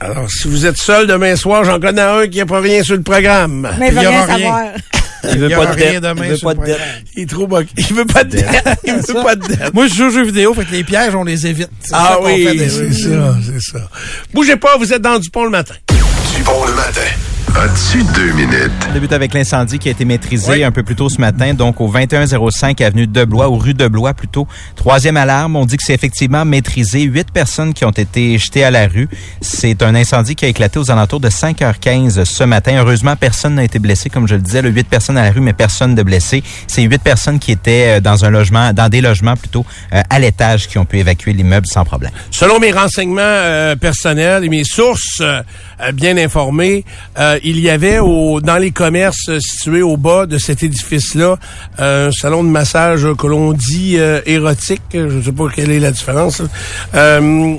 [0.01, 2.97] Alors, si vous êtes seul demain soir, j'en connais un qui n'a pas rien sur
[2.97, 3.71] le programme.
[3.79, 4.39] Mais il y rien aura rien.
[4.39, 4.65] savoir.
[5.33, 6.03] Il veut pas de rien dette.
[6.03, 6.81] demain Il veut pas de dette.
[7.17, 7.69] Il est trop moqué.
[7.79, 8.79] Il veut pas de dette.
[8.85, 9.73] Il veut pas de dette.
[9.73, 11.71] Moi, je joue aux jeux vidéo, fait que les pièges, on les évite.
[11.93, 13.89] Ah oui, c'est ça, c'est ça.
[14.35, 15.75] Bougez pas, vous êtes dans du pont le matin.
[16.37, 17.01] Du bon le matin.
[17.57, 18.73] As-tu deux minutes?
[18.91, 21.81] On débute avec l'incendie qui a été maîtrisé un peu plus tôt ce matin, donc
[21.81, 24.49] au 2105 avenue de Blois, ou rue de Blois plutôt.
[24.75, 27.03] Troisième alarme, on dit que c'est effectivement maîtrisé.
[27.03, 29.09] Huit personnes qui ont été jetées à la rue.
[29.41, 32.75] C'est un incendie qui a éclaté aux alentours de 5h15 ce matin.
[32.77, 34.61] Heureusement, personne n'a été blessé, comme je le disais.
[34.61, 36.43] Là, huit personnes à la rue, mais personne de blessé.
[36.67, 40.19] C'est huit personnes qui étaient euh, dans un logement, dans des logements plutôt euh, à
[40.19, 42.11] l'étage, qui ont pu évacuer l'immeuble sans problème.
[42.33, 45.41] Selon mes renseignements euh, personnels et mes sources euh,
[45.81, 46.85] euh, bien informées,
[47.19, 51.37] euh, il y avait au, dans les commerces situés au bas de cet édifice-là
[51.79, 54.83] euh, un salon de massage que l'on dit euh, érotique.
[54.93, 56.43] Je ne sais pas quelle est la différence.
[56.95, 57.57] Euh,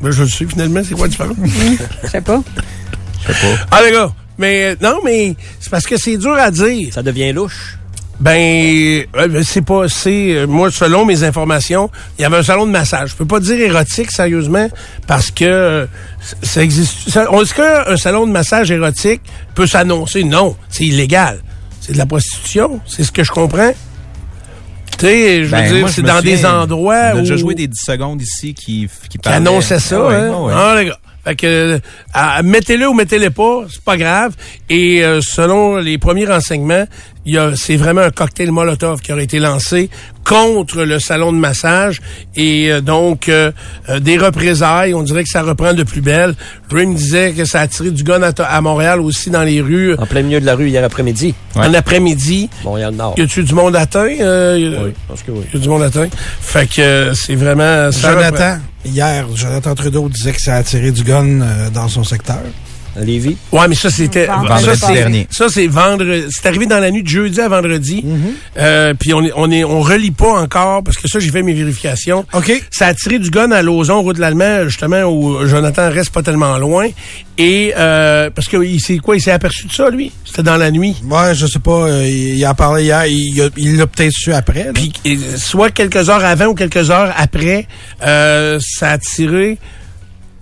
[0.00, 1.36] ben, je le sais finalement, c'est quoi la différence?
[2.04, 2.42] Je sais pas.
[3.70, 6.92] ah les gars, mais non, mais c'est parce que c'est dur à dire.
[6.92, 7.78] Ça devient louche.
[8.18, 12.64] Ben, euh, c'est pas, c'est euh, moi selon mes informations, il y avait un salon
[12.66, 13.10] de massage.
[13.10, 14.68] Je peux pas dire érotique sérieusement
[15.06, 15.86] parce que euh,
[16.42, 17.08] ça existe.
[17.08, 19.20] Est-ce qu'un salon de massage érotique
[19.54, 21.40] peut s'annoncer Non, c'est illégal.
[21.80, 22.80] C'est de la prostitution.
[22.86, 23.72] C'est ce que je comprends.
[24.98, 27.54] Tu sais, je veux Ben, dire, c'est dans des endroits On a où déjà joué
[27.54, 29.36] des 10 secondes ici qui, qui qui parlaient.
[29.36, 29.98] annonçait ça.
[30.00, 30.32] Ah ouais, hein?
[30.34, 30.52] ah ouais.
[30.56, 30.98] Ah, les gars.
[31.26, 31.80] Fait que,
[32.44, 34.36] mettez-le ou mettez-le pas, c'est pas grave.
[34.70, 36.86] Et euh, selon les premiers renseignements,
[37.56, 39.90] c'est vraiment un cocktail Molotov qui aurait été lancé
[40.28, 42.00] contre le salon de massage
[42.34, 43.52] et euh, donc euh,
[43.88, 44.92] euh, des représailles.
[44.94, 46.34] On dirait que ça reprend de plus belle.
[46.70, 49.60] Ray me disait que ça a tiré du gun à, à Montréal aussi dans les
[49.60, 51.34] rues En plein milieu de la rue hier après-midi.
[51.54, 52.50] en après-midi.
[52.64, 53.14] Montréal-Nord.
[53.16, 54.08] Y a-tu du monde atteint?
[54.20, 55.44] Euh, Oui, je pense que oui.
[55.52, 56.08] y a du monde atteint?
[56.40, 57.92] Fait que euh, c'est vraiment...
[57.92, 58.24] ça reprend.
[58.28, 62.38] Jonathan, hier, Jonathan Trudeau disait que ça a tiré du gun euh, dans son secteur.
[62.98, 63.36] À Lévis.
[63.52, 64.26] Ouais, mais ça, c'était...
[64.26, 65.26] Vendredi ça, c'est- dernier.
[65.30, 66.24] Ça, c'est vendredi.
[66.30, 68.04] C'est arrivé dans la nuit de jeudi à vendredi.
[68.58, 71.42] Euh, puis on est, on est, on relie pas encore, parce que ça, j'ai fait
[71.42, 72.24] mes vérifications.
[72.32, 72.52] OK.
[72.70, 76.22] Ça a tiré du gun à Lauson, route de l'Allemagne, justement, où Jonathan reste pas
[76.22, 76.88] tellement loin.
[77.38, 79.16] Et, euh, parce que, il s'est quoi?
[79.16, 80.10] Il s'est aperçu de ça, lui?
[80.24, 80.96] C'était dans la nuit.
[81.04, 84.70] Ouais, je sais pas, euh, il, en parlait hier, il a- l'a peut-être su après.
[84.72, 87.66] Puis, et, soit quelques heures avant ou quelques heures après,
[88.06, 89.58] euh, ça a tiré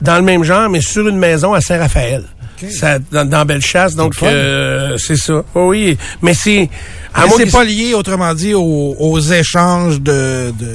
[0.00, 2.24] dans le même genre, mais sur une maison à Saint-Raphaël.
[2.70, 5.44] Ça, dans, dans Bellechasse, donc euh, c'est ça.
[5.54, 5.98] Oui, oui.
[6.22, 6.68] Mais c'est...
[7.16, 10.72] Mais c'est pas lié, autrement dit, aux, aux échanges de, de,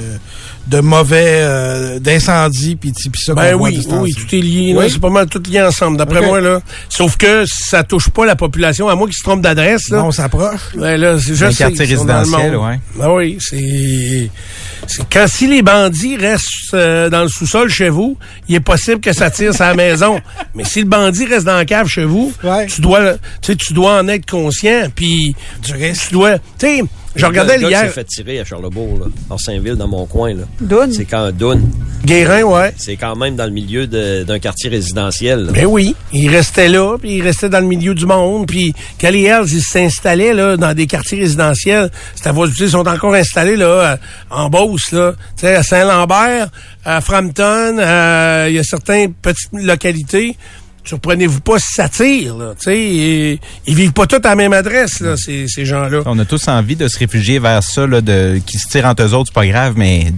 [0.70, 4.74] de mauvais, euh, d'incendies, puis puis ça Ben oui, oui, tout est lié.
[4.76, 4.84] Oui?
[4.88, 6.40] C'est pas mal tout lié ensemble, d'après moi.
[6.40, 6.60] là.
[6.88, 9.88] Sauf que ça touche pas la population, à moins qu'ils se trompent d'adresse.
[9.88, 9.98] là.
[9.98, 10.60] Non, on s'approche.
[10.76, 12.80] Ouais, là, c'est sais, quartier résidentiel, ouais.
[13.02, 14.30] Ah oui, c'est.
[14.86, 18.16] c'est Quand si les bandits restent euh, dans le sous-sol chez vous,
[18.48, 20.20] il est possible que ça tire sa maison.
[20.54, 22.66] Mais si le bandit reste dans la cave chez vous, Ouais.
[22.66, 24.84] tu dois, tu sais, tu dois en être conscient.
[24.94, 26.08] Puis Du risque.
[26.08, 26.82] tu dois, tu sais,
[27.16, 27.80] je regardais Le gars hier.
[27.82, 30.34] s'est fait tirer à Charlebourg, là, en Saint-Ville, dans mon coin.
[30.34, 30.44] Là.
[30.60, 30.92] Doune.
[30.92, 31.68] C'est quand Doune.
[32.04, 32.72] Guérin, ouais.
[32.78, 35.46] C'est quand même dans le milieu de- d'un quartier résidentiel.
[35.46, 35.52] là.
[35.52, 39.10] Ben oui, il restait là, puis il restait dans le milieu du monde, puis quand
[39.10, 42.70] les Hells, ils s'installaient là dans des quartiers résidentiels, c'est à voir, tu sais, ils
[42.70, 43.96] sont encore installés là euh,
[44.30, 46.48] en Beauce là, tu sais à Saint-Lambert,
[46.84, 50.36] à Frampton, euh, il y a certaines petites localités.
[50.84, 52.54] Surprenez-vous pas si ça tire, là.
[52.66, 56.00] Ils, ils vivent pas tous à la même adresse, là, ces, gens-là.
[56.06, 59.02] On a tous envie de se réfugier vers ça, là, de, qui se tirent entre
[59.02, 60.12] eux autres, c'est pas grave, mais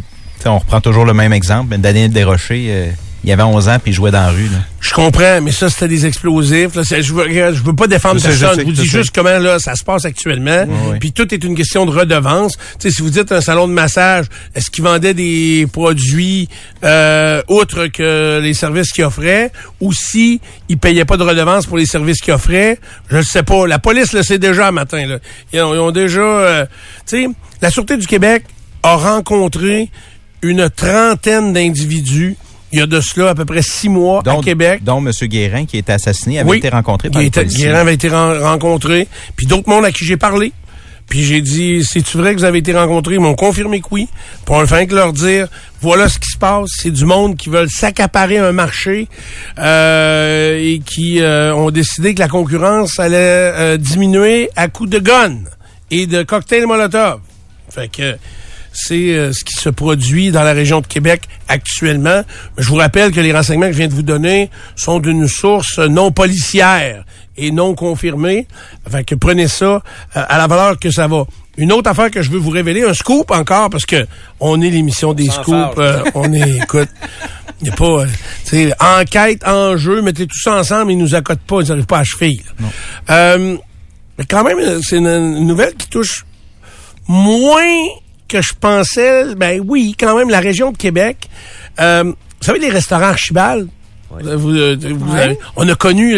[0.44, 1.76] on reprend toujours le même exemple.
[1.78, 2.90] Daniel Desrochers, euh,
[3.24, 4.48] il avait 11 ans puis il jouait dans la rue.
[4.48, 4.58] Là.
[4.80, 6.74] Je comprends, mais ça, c'était des explosifs.
[6.74, 6.82] Là.
[6.82, 8.60] Je veux, je veux pas défendre je personne.
[8.60, 10.66] Je vous dis juste comment là ça se passe actuellement.
[11.00, 12.54] Puis tout est une question de redevance.
[12.78, 16.48] Si vous dites un salon de massage, est-ce qu'ils vendaient des produits
[16.84, 21.78] euh, outre que les services qu'ils offraient, ou si ils payaient pas de redevance pour
[21.78, 23.66] les services qu'ils offraient, je ne sais pas.
[23.66, 25.06] La police le sait déjà un matin.
[25.06, 25.18] Là.
[25.52, 26.20] Ils, ont, ils ont déjà...
[26.20, 26.66] euh,
[27.06, 27.28] tu sais,
[27.60, 28.44] la Sûreté du Québec
[28.82, 29.90] a rencontré
[30.42, 32.36] une trentaine d'individus
[32.72, 34.82] il y a de cela à peu près six mois Dont, à Québec.
[34.82, 35.10] dont M.
[35.28, 36.58] Guérin, qui était assassiné, avait Oui.
[36.58, 37.66] été rencontré par les était- policiers.
[37.66, 40.52] Guérin avait été ren- rencontré, puis d'autres mondes à qui j'ai parlé.
[41.08, 43.14] Puis j'ai dit, c'est-tu vrai que vous avez été rencontrés?
[43.16, 44.08] Ils m'ont confirmé que oui.
[44.48, 45.48] A fait que leur dire,
[45.82, 46.68] voilà ce qui se passe.
[46.80, 49.08] C'est du monde qui veulent s'accaparer un marché
[49.58, 54.98] euh, et qui euh, ont décidé que la concurrence allait euh, diminuer à coups de
[55.00, 55.38] gun
[55.90, 57.20] et de cocktails Molotov.
[57.68, 58.16] Fait que
[58.72, 62.22] c'est euh, ce qui se produit dans la région de Québec actuellement.
[62.56, 65.28] Mais je vous rappelle que les renseignements que je viens de vous donner sont d'une
[65.28, 67.04] source non policière
[67.36, 68.46] et non confirmée.
[68.90, 69.80] Fait que prenez ça euh,
[70.14, 71.24] à la valeur que ça va.
[71.58, 74.06] Une autre affaire que je veux vous révéler, un scoop encore, parce que
[74.40, 75.76] on est l'émission des scoops.
[75.78, 76.88] euh, on est, écoute,
[77.60, 78.06] il n'y a pas, euh,
[78.44, 81.98] tu sais, enquête, enjeu, mettez tout ça ensemble, ils nous accotent pas, ils n'arrivent pas
[81.98, 82.42] à cheville.
[83.10, 83.56] Euh,
[84.18, 86.24] mais quand même, c'est une, une nouvelle qui touche
[87.06, 87.84] moins
[88.33, 89.35] que je pensais.
[89.37, 91.28] Ben oui, quand même, la région de Québec.
[91.80, 92.14] Euh, vous
[92.47, 93.68] savez, les restaurants Archibald,
[94.11, 96.16] vous, euh, vous avez- on a connu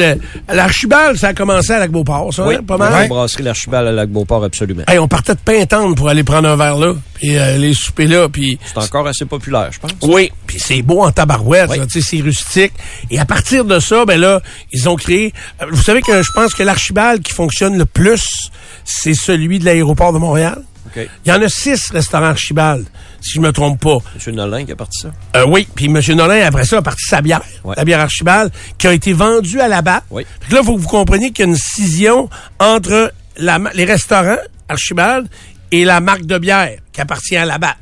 [0.53, 2.93] l'Archibald, ça a commencé à Lac-Beauport, ça, Oui, hein, pas mal?
[2.93, 4.83] La brasserie L'Archibald à Lac-Beauport, absolument.
[4.89, 8.07] Hey, on partait de Pintante pour aller prendre un verre là, puis euh, aller souper
[8.09, 8.59] là, puis...
[8.67, 9.93] C'est encore assez populaire, je pense.
[10.03, 12.73] Oui, puis c'est beau en tabarouette, tu sais, c'est rustique.
[13.13, 14.41] Et à partir de ça, ben là,
[14.73, 15.33] ils ont créé...
[15.63, 18.51] euh, Vous savez que je pense que l'Archibald qui fonctionne le plus,
[18.85, 20.63] c'est celui de l'aéroport de Montréal?
[20.97, 22.87] Il y en a six restaurants Archibald,
[23.21, 23.99] si je me trompe pas.
[24.27, 24.35] M.
[24.35, 25.13] Nolin qui a parti ça?
[25.37, 26.01] Euh, oui, puis M.
[26.17, 27.75] Nolin, après ça, a parti sa bière, Ouais.
[27.77, 30.05] la bière Archibald, qui a été vendue à la batte.
[30.11, 30.25] Oui.
[30.51, 32.29] Là, faut que vous compreniez qu'il y a une scission
[32.59, 34.37] entre la les restaurants
[34.69, 35.29] Archibald
[35.73, 37.77] et la marque de bière qui appartient à la batte.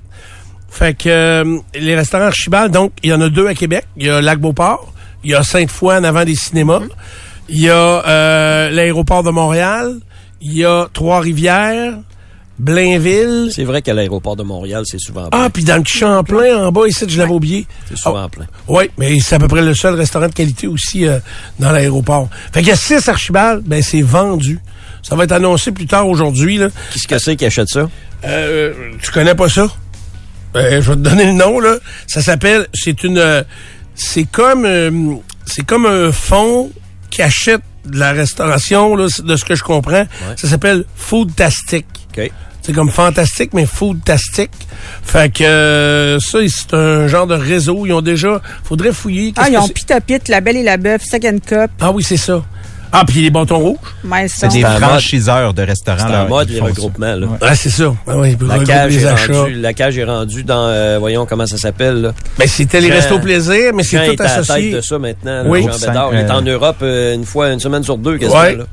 [0.71, 3.85] Fait que euh, les restaurants Archibald, donc, il y en a deux à Québec.
[3.99, 4.93] Il y a Lac-Beauport,
[5.23, 6.89] il y a Sainte-Foy en avant des cinémas, Mm-hmm.
[7.51, 9.99] il y a euh, l'aéroport de Montréal,
[10.41, 11.95] il y a Trois-Rivières,
[12.59, 13.51] Blainville.
[13.55, 15.45] C'est vrai qu'à l'aéroport de Montréal, c'est souvent plein.
[15.45, 17.67] Ah, puis dans le Champlain, en bas, ici, je l'avais oublié.
[17.89, 18.47] C'est souvent Ah, plein.
[18.69, 21.19] Oui, mais c'est à peu près le seul restaurant de qualité aussi euh,
[21.59, 22.29] dans l'aéroport.
[22.53, 24.61] Fait qu'il y a six Archibald, ben c'est vendu.
[25.03, 26.59] Ça va être annoncé plus tard aujourd'hui.
[26.59, 26.69] là.
[26.93, 27.89] Qu'est-ce que c'est qui achète ça?
[28.25, 28.73] Euh,
[29.03, 29.67] tu connais pas ça?
[30.55, 31.77] Euh, je vais te donner le nom, là.
[32.07, 33.43] Ça s'appelle, c'est une, euh,
[33.95, 34.91] c'est comme, euh,
[35.47, 36.71] c'est comme un fonds
[37.11, 40.05] qui achète de la restauration, là, de ce que je comprends.
[40.37, 41.87] Ça s'appelle Foodtastic.
[42.65, 44.51] C'est comme fantastique, mais foodtastic.
[45.03, 47.85] Fait que euh, ça, c'est un genre de réseau.
[47.87, 48.41] Ils ont déjà.
[48.63, 49.33] Faudrait fouiller.
[49.37, 49.69] Ah, Qu'est-ce ils ont?
[49.69, 52.43] Pita Pit, La Belle et la Bœuf, Second Cup, Ah oui, c'est ça.
[52.95, 53.79] Ah, puis les bâtons rouges.
[54.29, 55.97] C'est des franchiseurs de restaurants.
[56.07, 57.15] C'est en mode les regroupements.
[57.17, 57.27] Là.
[57.41, 57.93] Ah, c'est ça.
[58.07, 59.33] Ah oui, La cage, les est achats.
[59.33, 62.03] rendue, la cage est rendue dans, euh, voyons comment ça s'appelle.
[62.03, 62.13] là.
[62.39, 64.65] Ben, c'était les restos plaisir, mais c'est est tout à la associé.
[64.71, 65.43] tête de ça maintenant.
[65.43, 65.63] là, Oui.
[65.63, 66.11] Jean Bédard.
[66.13, 68.41] Il est Euh, en Europe euh, une fois, une semaine sur deux, quasiment.
[68.41, 68.57] Ouais.
[68.57, 68.65] là.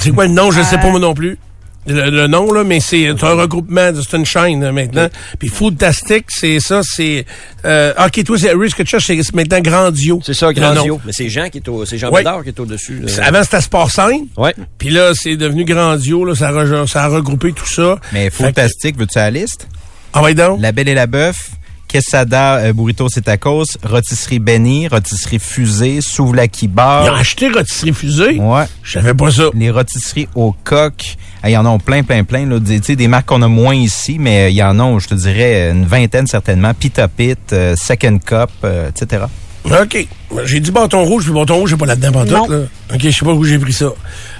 [0.00, 0.50] C'est quoi le nom?
[0.50, 1.38] Je ne sais pas moi non plus.
[1.86, 5.08] Le, le nom, là, mais c'est c'est un regroupement, c'est une chaîne là, maintenant.
[5.38, 7.24] Puis Foodtastic, c'est ça, c'est...
[7.64, 10.20] Euh, ok, toi, c'est Risk Church, c'est maintenant Grandio.
[10.24, 10.52] C'est ça.
[10.52, 11.00] Grandio.
[11.04, 12.20] Mais c'est Jean qui est au, c'est Jean Ouais.
[12.20, 13.00] Bédard qui est au-dessus.
[13.00, 13.08] là.
[13.08, 14.26] C'est- Avant, c'était Sport Scène.
[14.36, 14.54] Ouais.
[14.78, 17.98] Puis là, c'est devenu Grandio, là, ça, a ça a regroupé tout ça.
[18.12, 19.68] Mais que- fantastique, veux-tu la liste?
[20.12, 20.60] Ah ouais donc?
[20.60, 21.50] La Belle et la Bœuf,
[21.88, 27.14] Quesada, euh, Burritos et Tacos, Rôtisserie Benny, Rôtisserie Fusée, Souvlaki Ils ont Bar.
[27.14, 28.38] acheté Rotisserie Fusée?
[28.40, 28.64] Ouais.
[28.82, 29.44] Je savais pas ça.
[29.54, 31.16] Les rôtisseries au coq.
[31.46, 32.44] Ah, Il y en a plein, plein, plein.
[32.46, 34.98] Là, des, tu sais, des marques qu'on a moins ici, mais il y en a,
[34.98, 36.74] je te dirais, une vingtaine certainement.
[36.74, 39.24] Pita Pit, euh, Second Cup, euh, etc.
[39.64, 40.06] OK.
[40.44, 42.58] J'ai dit bâton rouge, puis bâton rouge, j'ai pas là-dedans pantoute, là.
[42.94, 43.86] OK, je sais pas où j'ai pris ça.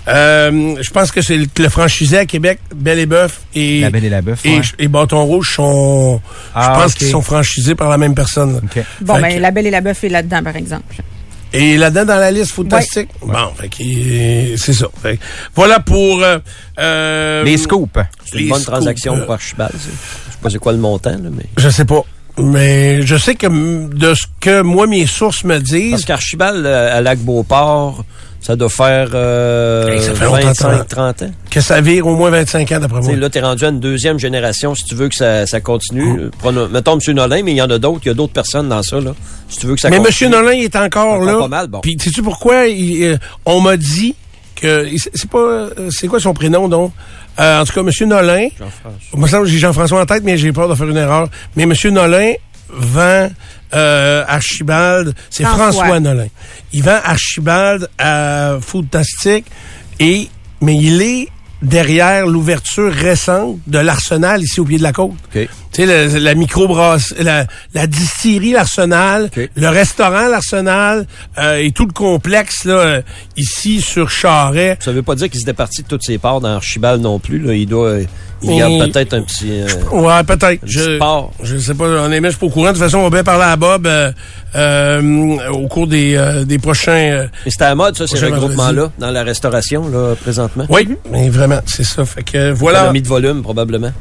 [0.09, 3.81] Euh, je pense que c'est le, le franchisé à Québec, Belle et Bœuf et...
[3.81, 4.63] La Belle et la Bœuf, Et, ouais.
[4.79, 6.21] et Bâton Rouge sont...
[6.55, 6.99] Ah, je pense ok.
[6.99, 8.61] qu'ils sont franchisés par la même personne.
[9.01, 10.95] Bon, Fait ben, que- La Belle et la Bœuf est là-dedans, par exemple.
[11.53, 13.09] Et là-dedans, dans la liste fantastique?
[13.23, 14.89] Bon, fait que, euh, c'est ça.
[15.03, 15.23] Fait que
[15.55, 16.23] voilà pour...
[16.23, 16.39] euh,
[16.79, 17.99] euh, Les scoops.
[18.25, 19.73] C'est une les bonne scoops, transaction pour Archibald.
[19.75, 19.79] Je
[20.33, 21.47] sais pas c'est quoi le montant, là, mais.
[21.57, 22.03] Je sais pas.
[22.39, 25.93] Mais je sais que mm, de ce que moi, mes sources me disent...
[25.93, 28.05] Parce qu'Archibald euh, à Lac-Beauport,
[28.47, 31.31] ça doit faire, euh, Hey, ça fait longtemps, 25, 30 ans.
[31.51, 33.11] que ça vire au moins 25 ans, d'après moi.
[33.11, 34.75] sais, là, t'es rendu à une deuxième génération.
[34.77, 37.15] Si tu veux que ça, ça continue, prenons- mettons M.
[37.15, 38.03] Nolin, mais il y en a d'autres.
[38.05, 39.01] Il y a d'autres personnes dans ça.
[39.01, 39.15] Là.
[39.49, 40.31] Si tu veux que ça Mais continue.
[40.31, 40.31] M.
[40.41, 41.39] Nolin, il est encore là.
[41.39, 41.81] pas mal, bon.
[41.81, 42.67] Puis, sais-tu pourquoi?
[42.67, 44.15] il, euh, on m'a dit
[44.55, 44.87] que...
[44.97, 45.39] c'est- pas...
[45.39, 46.93] euh, C'est quoi son prénom, donc?
[47.41, 48.09] Euh, en tout cas, M.
[48.09, 48.47] Nolin...
[48.59, 49.41] Jean-François.
[49.41, 51.29] Que j'ai Jean-François en tête, mais j'ai peur de faire une erreur.
[51.57, 51.73] Mais M.
[51.93, 52.33] Nolin
[52.71, 53.29] vend
[53.75, 55.73] euh, Archibald, c'est François.
[55.73, 56.01] François.
[56.01, 56.29] Nolin.
[56.73, 59.47] Il vend Archibald à Foodtastic
[59.99, 60.29] et
[60.61, 61.29] mais il est
[61.63, 65.13] derrière l'ouverture récente de l'Arsenal ici au pied de la côte.
[65.35, 65.49] OK.
[65.73, 69.51] Tu sais, la, la microbrasse, la, la distillerie l'Arsenal, OK.
[69.55, 71.07] le restaurant l'Arsenal
[71.39, 73.03] euh, et tout le complexe là euh,
[73.37, 74.79] ici sur Charret.
[74.81, 77.39] Ça veut pas dire qu'il se départit de toutes ses parts dans Archibald non plus.
[77.41, 77.55] Là.
[77.55, 77.99] Il doit,
[78.43, 79.51] il Mais- garde peut-être un petit.
[79.51, 80.61] euh, Ouais, peut-être.
[80.65, 81.33] Je, sport.
[81.43, 82.67] je sais pas, honnêtement, je suis pas au courant.
[82.69, 83.87] De toute façon, on va bien parler à Bob.
[83.87, 84.13] Euh,
[84.57, 86.93] euh, au cours des, euh, des prochains...
[86.93, 90.65] euh, Mais c'était à la mode, ça, ces regroupements-là, dans la restauration, là, présentement.
[90.69, 92.05] Oui, mais vraiment, c'est ça.
[92.05, 92.81] Fait que voilà.
[92.81, 93.93] Économie de volume, probablement.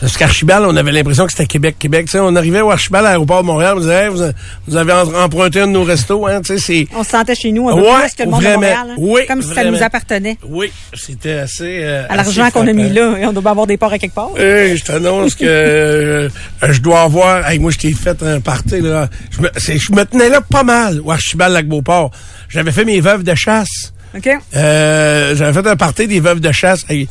[0.00, 2.06] Parce qu'Archibald, on avait l'impression que c'était Québec, Québec.
[2.06, 4.10] Tu sais, on arrivait au Archibald à l'aéroport de Montréal, on disait, Hey,
[4.66, 6.86] vous, avez emprunté un de nos restos, hein, tu sais, c'est...
[6.96, 8.60] On se sentait chez nous un peu Ouais, plus que le monde vraiment.
[8.60, 8.86] de Montréal.
[8.90, 8.94] hein.
[8.98, 10.38] Oui, Comme si ça nous appartenait.
[10.48, 11.80] Oui, c'était assez...
[11.82, 14.30] euh, À l'argent qu'on a mis là, on doit avoir des ports à quelque part.
[14.36, 16.28] Hey, je t'annonce que euh,
[16.68, 17.48] je dois avoir.
[17.48, 19.08] Hey, moi, je t'ai fait un party là.
[19.30, 22.10] Je me, c'est- je me tenais là pas mal au Archibald lac Beauport.
[22.48, 23.92] J'avais fait mes veuves de chasse.
[24.16, 24.28] OK?
[24.54, 26.84] Euh, j'avais fait un party des veuves de chasse.
[26.88, 27.08] Hey,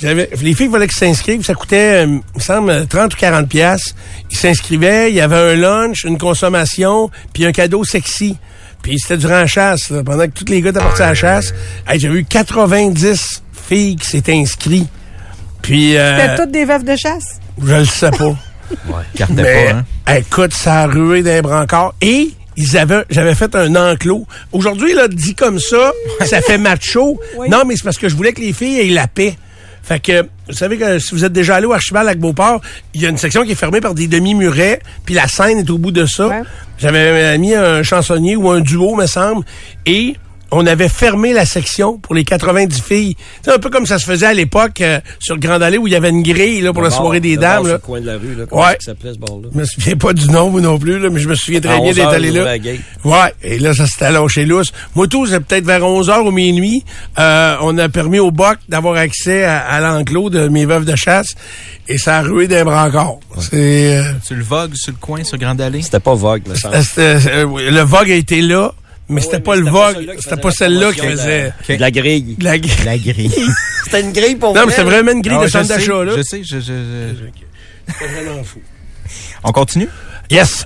[0.00, 1.44] j'avais, les filles voulaient qu'ils s'inscrivent.
[1.44, 3.94] Ça coûtait, euh, il me semble, 30 ou 40 pièces.
[4.30, 5.10] Ils s'inscrivaient.
[5.10, 8.36] Il y avait un lunch, une consommation, puis un cadeau sexy.
[8.82, 11.14] Puis c'était durant la chasse, là, pendant que tous les gars étaient partis à la
[11.14, 11.52] chasse.
[11.86, 14.88] Hey, j'avais eu 90 filles qui s'étaient inscrites.
[15.62, 15.96] Puis...
[15.98, 17.38] euh, C'était toutes des veuves de chasse?
[17.62, 18.34] je le sais pas.
[19.16, 19.82] Cartait Mais, pas,
[20.12, 20.16] hein?
[20.16, 21.92] écoute, ça a rué d'un brancard.
[22.00, 24.26] Et ils avaient, j'avais fait un enclos.
[24.52, 25.92] Aujourd'hui, là, dit comme ça,
[26.24, 27.20] ça fait macho.
[27.50, 29.36] Non, mais c'est parce que je voulais que les filles aient la paix.
[29.82, 32.60] Fait que, vous savez que si vous êtes déjà allé au Archibald lac Beauport,
[32.94, 35.70] il y a une section qui est fermée par des demi-murets, puis la scène est
[35.70, 36.42] au bout de ça.
[36.78, 39.44] J'avais mis un chansonnier ou un duo, me semble,
[39.86, 40.16] et
[40.52, 43.16] on avait fermé la section pour les 90 filles.
[43.42, 45.92] C'est un peu comme ça se faisait à l'époque euh, sur Grande Allée où il
[45.92, 47.62] y avait une grille là, pour Le la bar- soirée des le bar dames.
[47.62, 47.72] sur là.
[47.74, 48.72] le coin de la rue, là, comment Ouais.
[48.80, 49.48] ça s'appelait, ce bar-là?
[49.54, 51.72] Je me souviens pas du nom moi non plus, là, mais je me souviens très
[51.74, 52.54] À bien 11 d'être allé là.
[53.04, 54.72] Ouais, et là, ça s'était lâché lousse.
[54.94, 56.84] Moi, tout, c'est peut-être vers 11h ou minuit.
[57.18, 60.96] Euh, on a permis au BOC d'avoir accès à, à l'enclos de mes veuves de
[60.96, 61.34] chasse
[61.88, 63.14] et ça a rué d'un brancard.
[63.38, 63.96] C'est...
[63.98, 65.82] euh, Sur le Vogue, sur le coin, sur Grande Allée?
[65.82, 66.74] C'était pas Vogue, semble.
[66.76, 68.72] euh, c'était- euh, oui, le Vogue a été là,
[69.10, 70.10] mais c'était pas le Vogue.
[70.18, 71.52] C'était pas celle-là qui de faisait...
[71.68, 72.36] la- de la grille.
[72.40, 72.84] La, grille.
[72.84, 73.32] La grille.
[73.84, 76.12] C'était une grille pour Non, mais c'était vraiment une grille Ah, de centre d'achat, là.
[76.16, 76.60] Je sais, je...
[76.60, 78.60] je- je- C'est vraiment fou.
[79.44, 79.88] On continue?
[80.30, 80.64] Yes.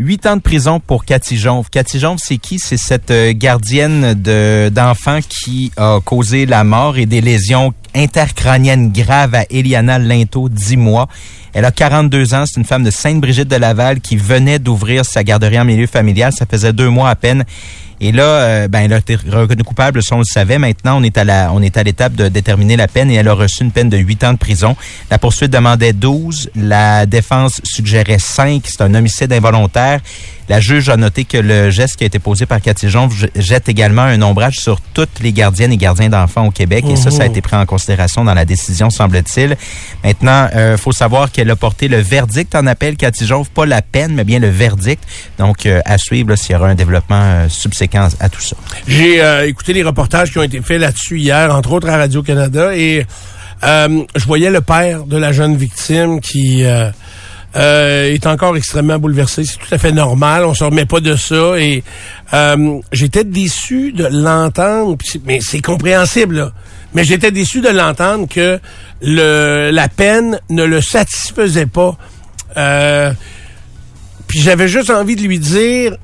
[0.00, 1.68] Huit ans de prison pour Cathy Jonve.
[1.68, 2.58] Cathy Jonve, c'est qui?
[2.58, 8.92] C'est cette euh, gardienne de d'enfants qui a causé la mort et des lésions intercrâniennes
[8.92, 11.06] graves à Eliana Linto, 10 mois.
[11.52, 12.44] Elle a 42 ans.
[12.46, 16.32] C'est une femme de Sainte-Brigitte de Laval qui venait d'ouvrir sa garderie en milieu familial.
[16.32, 17.44] Ça faisait deux mois à peine.
[18.02, 20.58] Et là, euh, ben, elle a été reconnue coupable, ça on le savait.
[20.58, 23.28] Maintenant, on est à la, on est à l'étape de déterminer la peine et elle
[23.28, 24.74] a reçu une peine de 8 ans de prison.
[25.10, 26.50] La poursuite demandait 12.
[26.56, 28.62] La défense suggérait 5.
[28.64, 30.00] C'est un homicide involontaire.
[30.50, 33.28] La juge a noté que le geste qui a été posé par Cathy Jonve j-
[33.36, 36.84] jette également un ombrage sur toutes les gardiennes et gardiens d'enfants au Québec.
[36.90, 39.56] Et ça, ça a été pris en considération dans la décision, semble-t-il.
[40.04, 43.80] Maintenant, euh, faut savoir qu'elle a porté le verdict en appel, Cathy Jonve, pas la
[43.80, 45.02] peine, mais bien le verdict.
[45.38, 48.56] Donc, euh, à suivre s'il y aura un développement euh, subséquent à tout ça.
[48.88, 52.74] J'ai euh, écouté les reportages qui ont été faits là-dessus hier, entre autres à Radio-Canada,
[52.76, 53.06] et
[53.62, 56.64] euh, je voyais le père de la jeune victime qui
[57.56, 59.44] euh, est encore extrêmement bouleversé.
[59.44, 61.58] C'est tout à fait normal, on se remet pas de ça.
[61.58, 61.82] Et
[62.32, 66.36] euh, j'étais déçu de l'entendre, mais c'est compréhensible.
[66.36, 66.52] Là.
[66.94, 68.60] Mais j'étais déçu de l'entendre que
[69.02, 71.96] le, la peine ne le satisfaisait pas.
[72.56, 73.12] Euh,
[74.26, 75.96] puis j'avais juste envie de lui dire,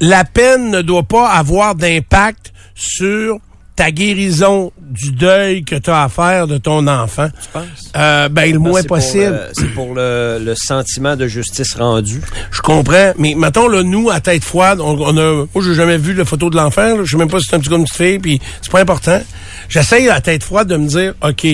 [0.00, 3.38] la peine ne doit pas avoir d'impact sur
[3.78, 7.28] ta guérison du deuil que tu as à faire de ton enfant.
[7.40, 7.92] Tu penses?
[7.96, 9.40] Euh, ben, le moins C'est pour, possible.
[9.52, 12.20] C'est pour le, le sentiment de justice rendu.
[12.50, 15.46] Je comprends, mais mettons, là, nous, à tête froide, on, on a...
[15.54, 16.96] Moi, j'ai jamais vu la photo de l'enfant.
[16.96, 17.02] là.
[17.04, 18.80] Je sais même pas si c'est un petit gars une petite fille, puis c'est pas
[18.80, 19.22] important.
[19.68, 21.46] J'essaye, à tête froide, de me dire, OK,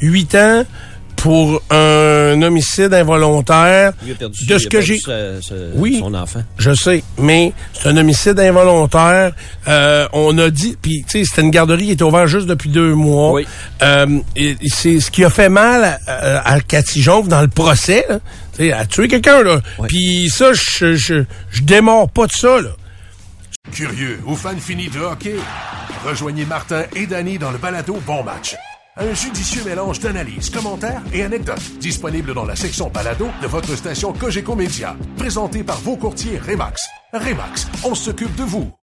[0.00, 0.64] 8 ans
[1.22, 3.92] pour un homicide involontaire.
[4.04, 5.70] Lui a perdu, de il ce a que perdu j'ai...
[5.76, 5.98] Oui.
[6.00, 6.42] son enfant.
[6.58, 9.32] Je sais, mais c'est un homicide involontaire.
[9.68, 12.70] Euh, on a dit, puis tu sais, c'était une garderie qui était ouverte juste depuis
[12.70, 13.40] deux mois.
[13.82, 17.46] Euh, et- et c'est ce qui a fait mal à, à Cathy Jonve dans le
[17.48, 18.04] procès.
[18.08, 18.18] là.
[18.52, 19.60] Tu sais, elle a tué quelqu'un là.
[19.86, 22.70] Puis ça, je je je démords pas de ça là.
[23.72, 25.36] Curieux ou fan fini de hockey?
[26.04, 28.56] Rejoignez Martin et Danny dans le balado Bon Match.
[28.96, 34.12] Un judicieux mélange d'analyses, commentaires et anecdotes disponible dans la section balado de votre station
[34.12, 34.96] Cogeco Média.
[35.16, 36.88] Présenté par vos courtiers Remax.
[37.12, 38.72] Remax, on s'occupe de vous.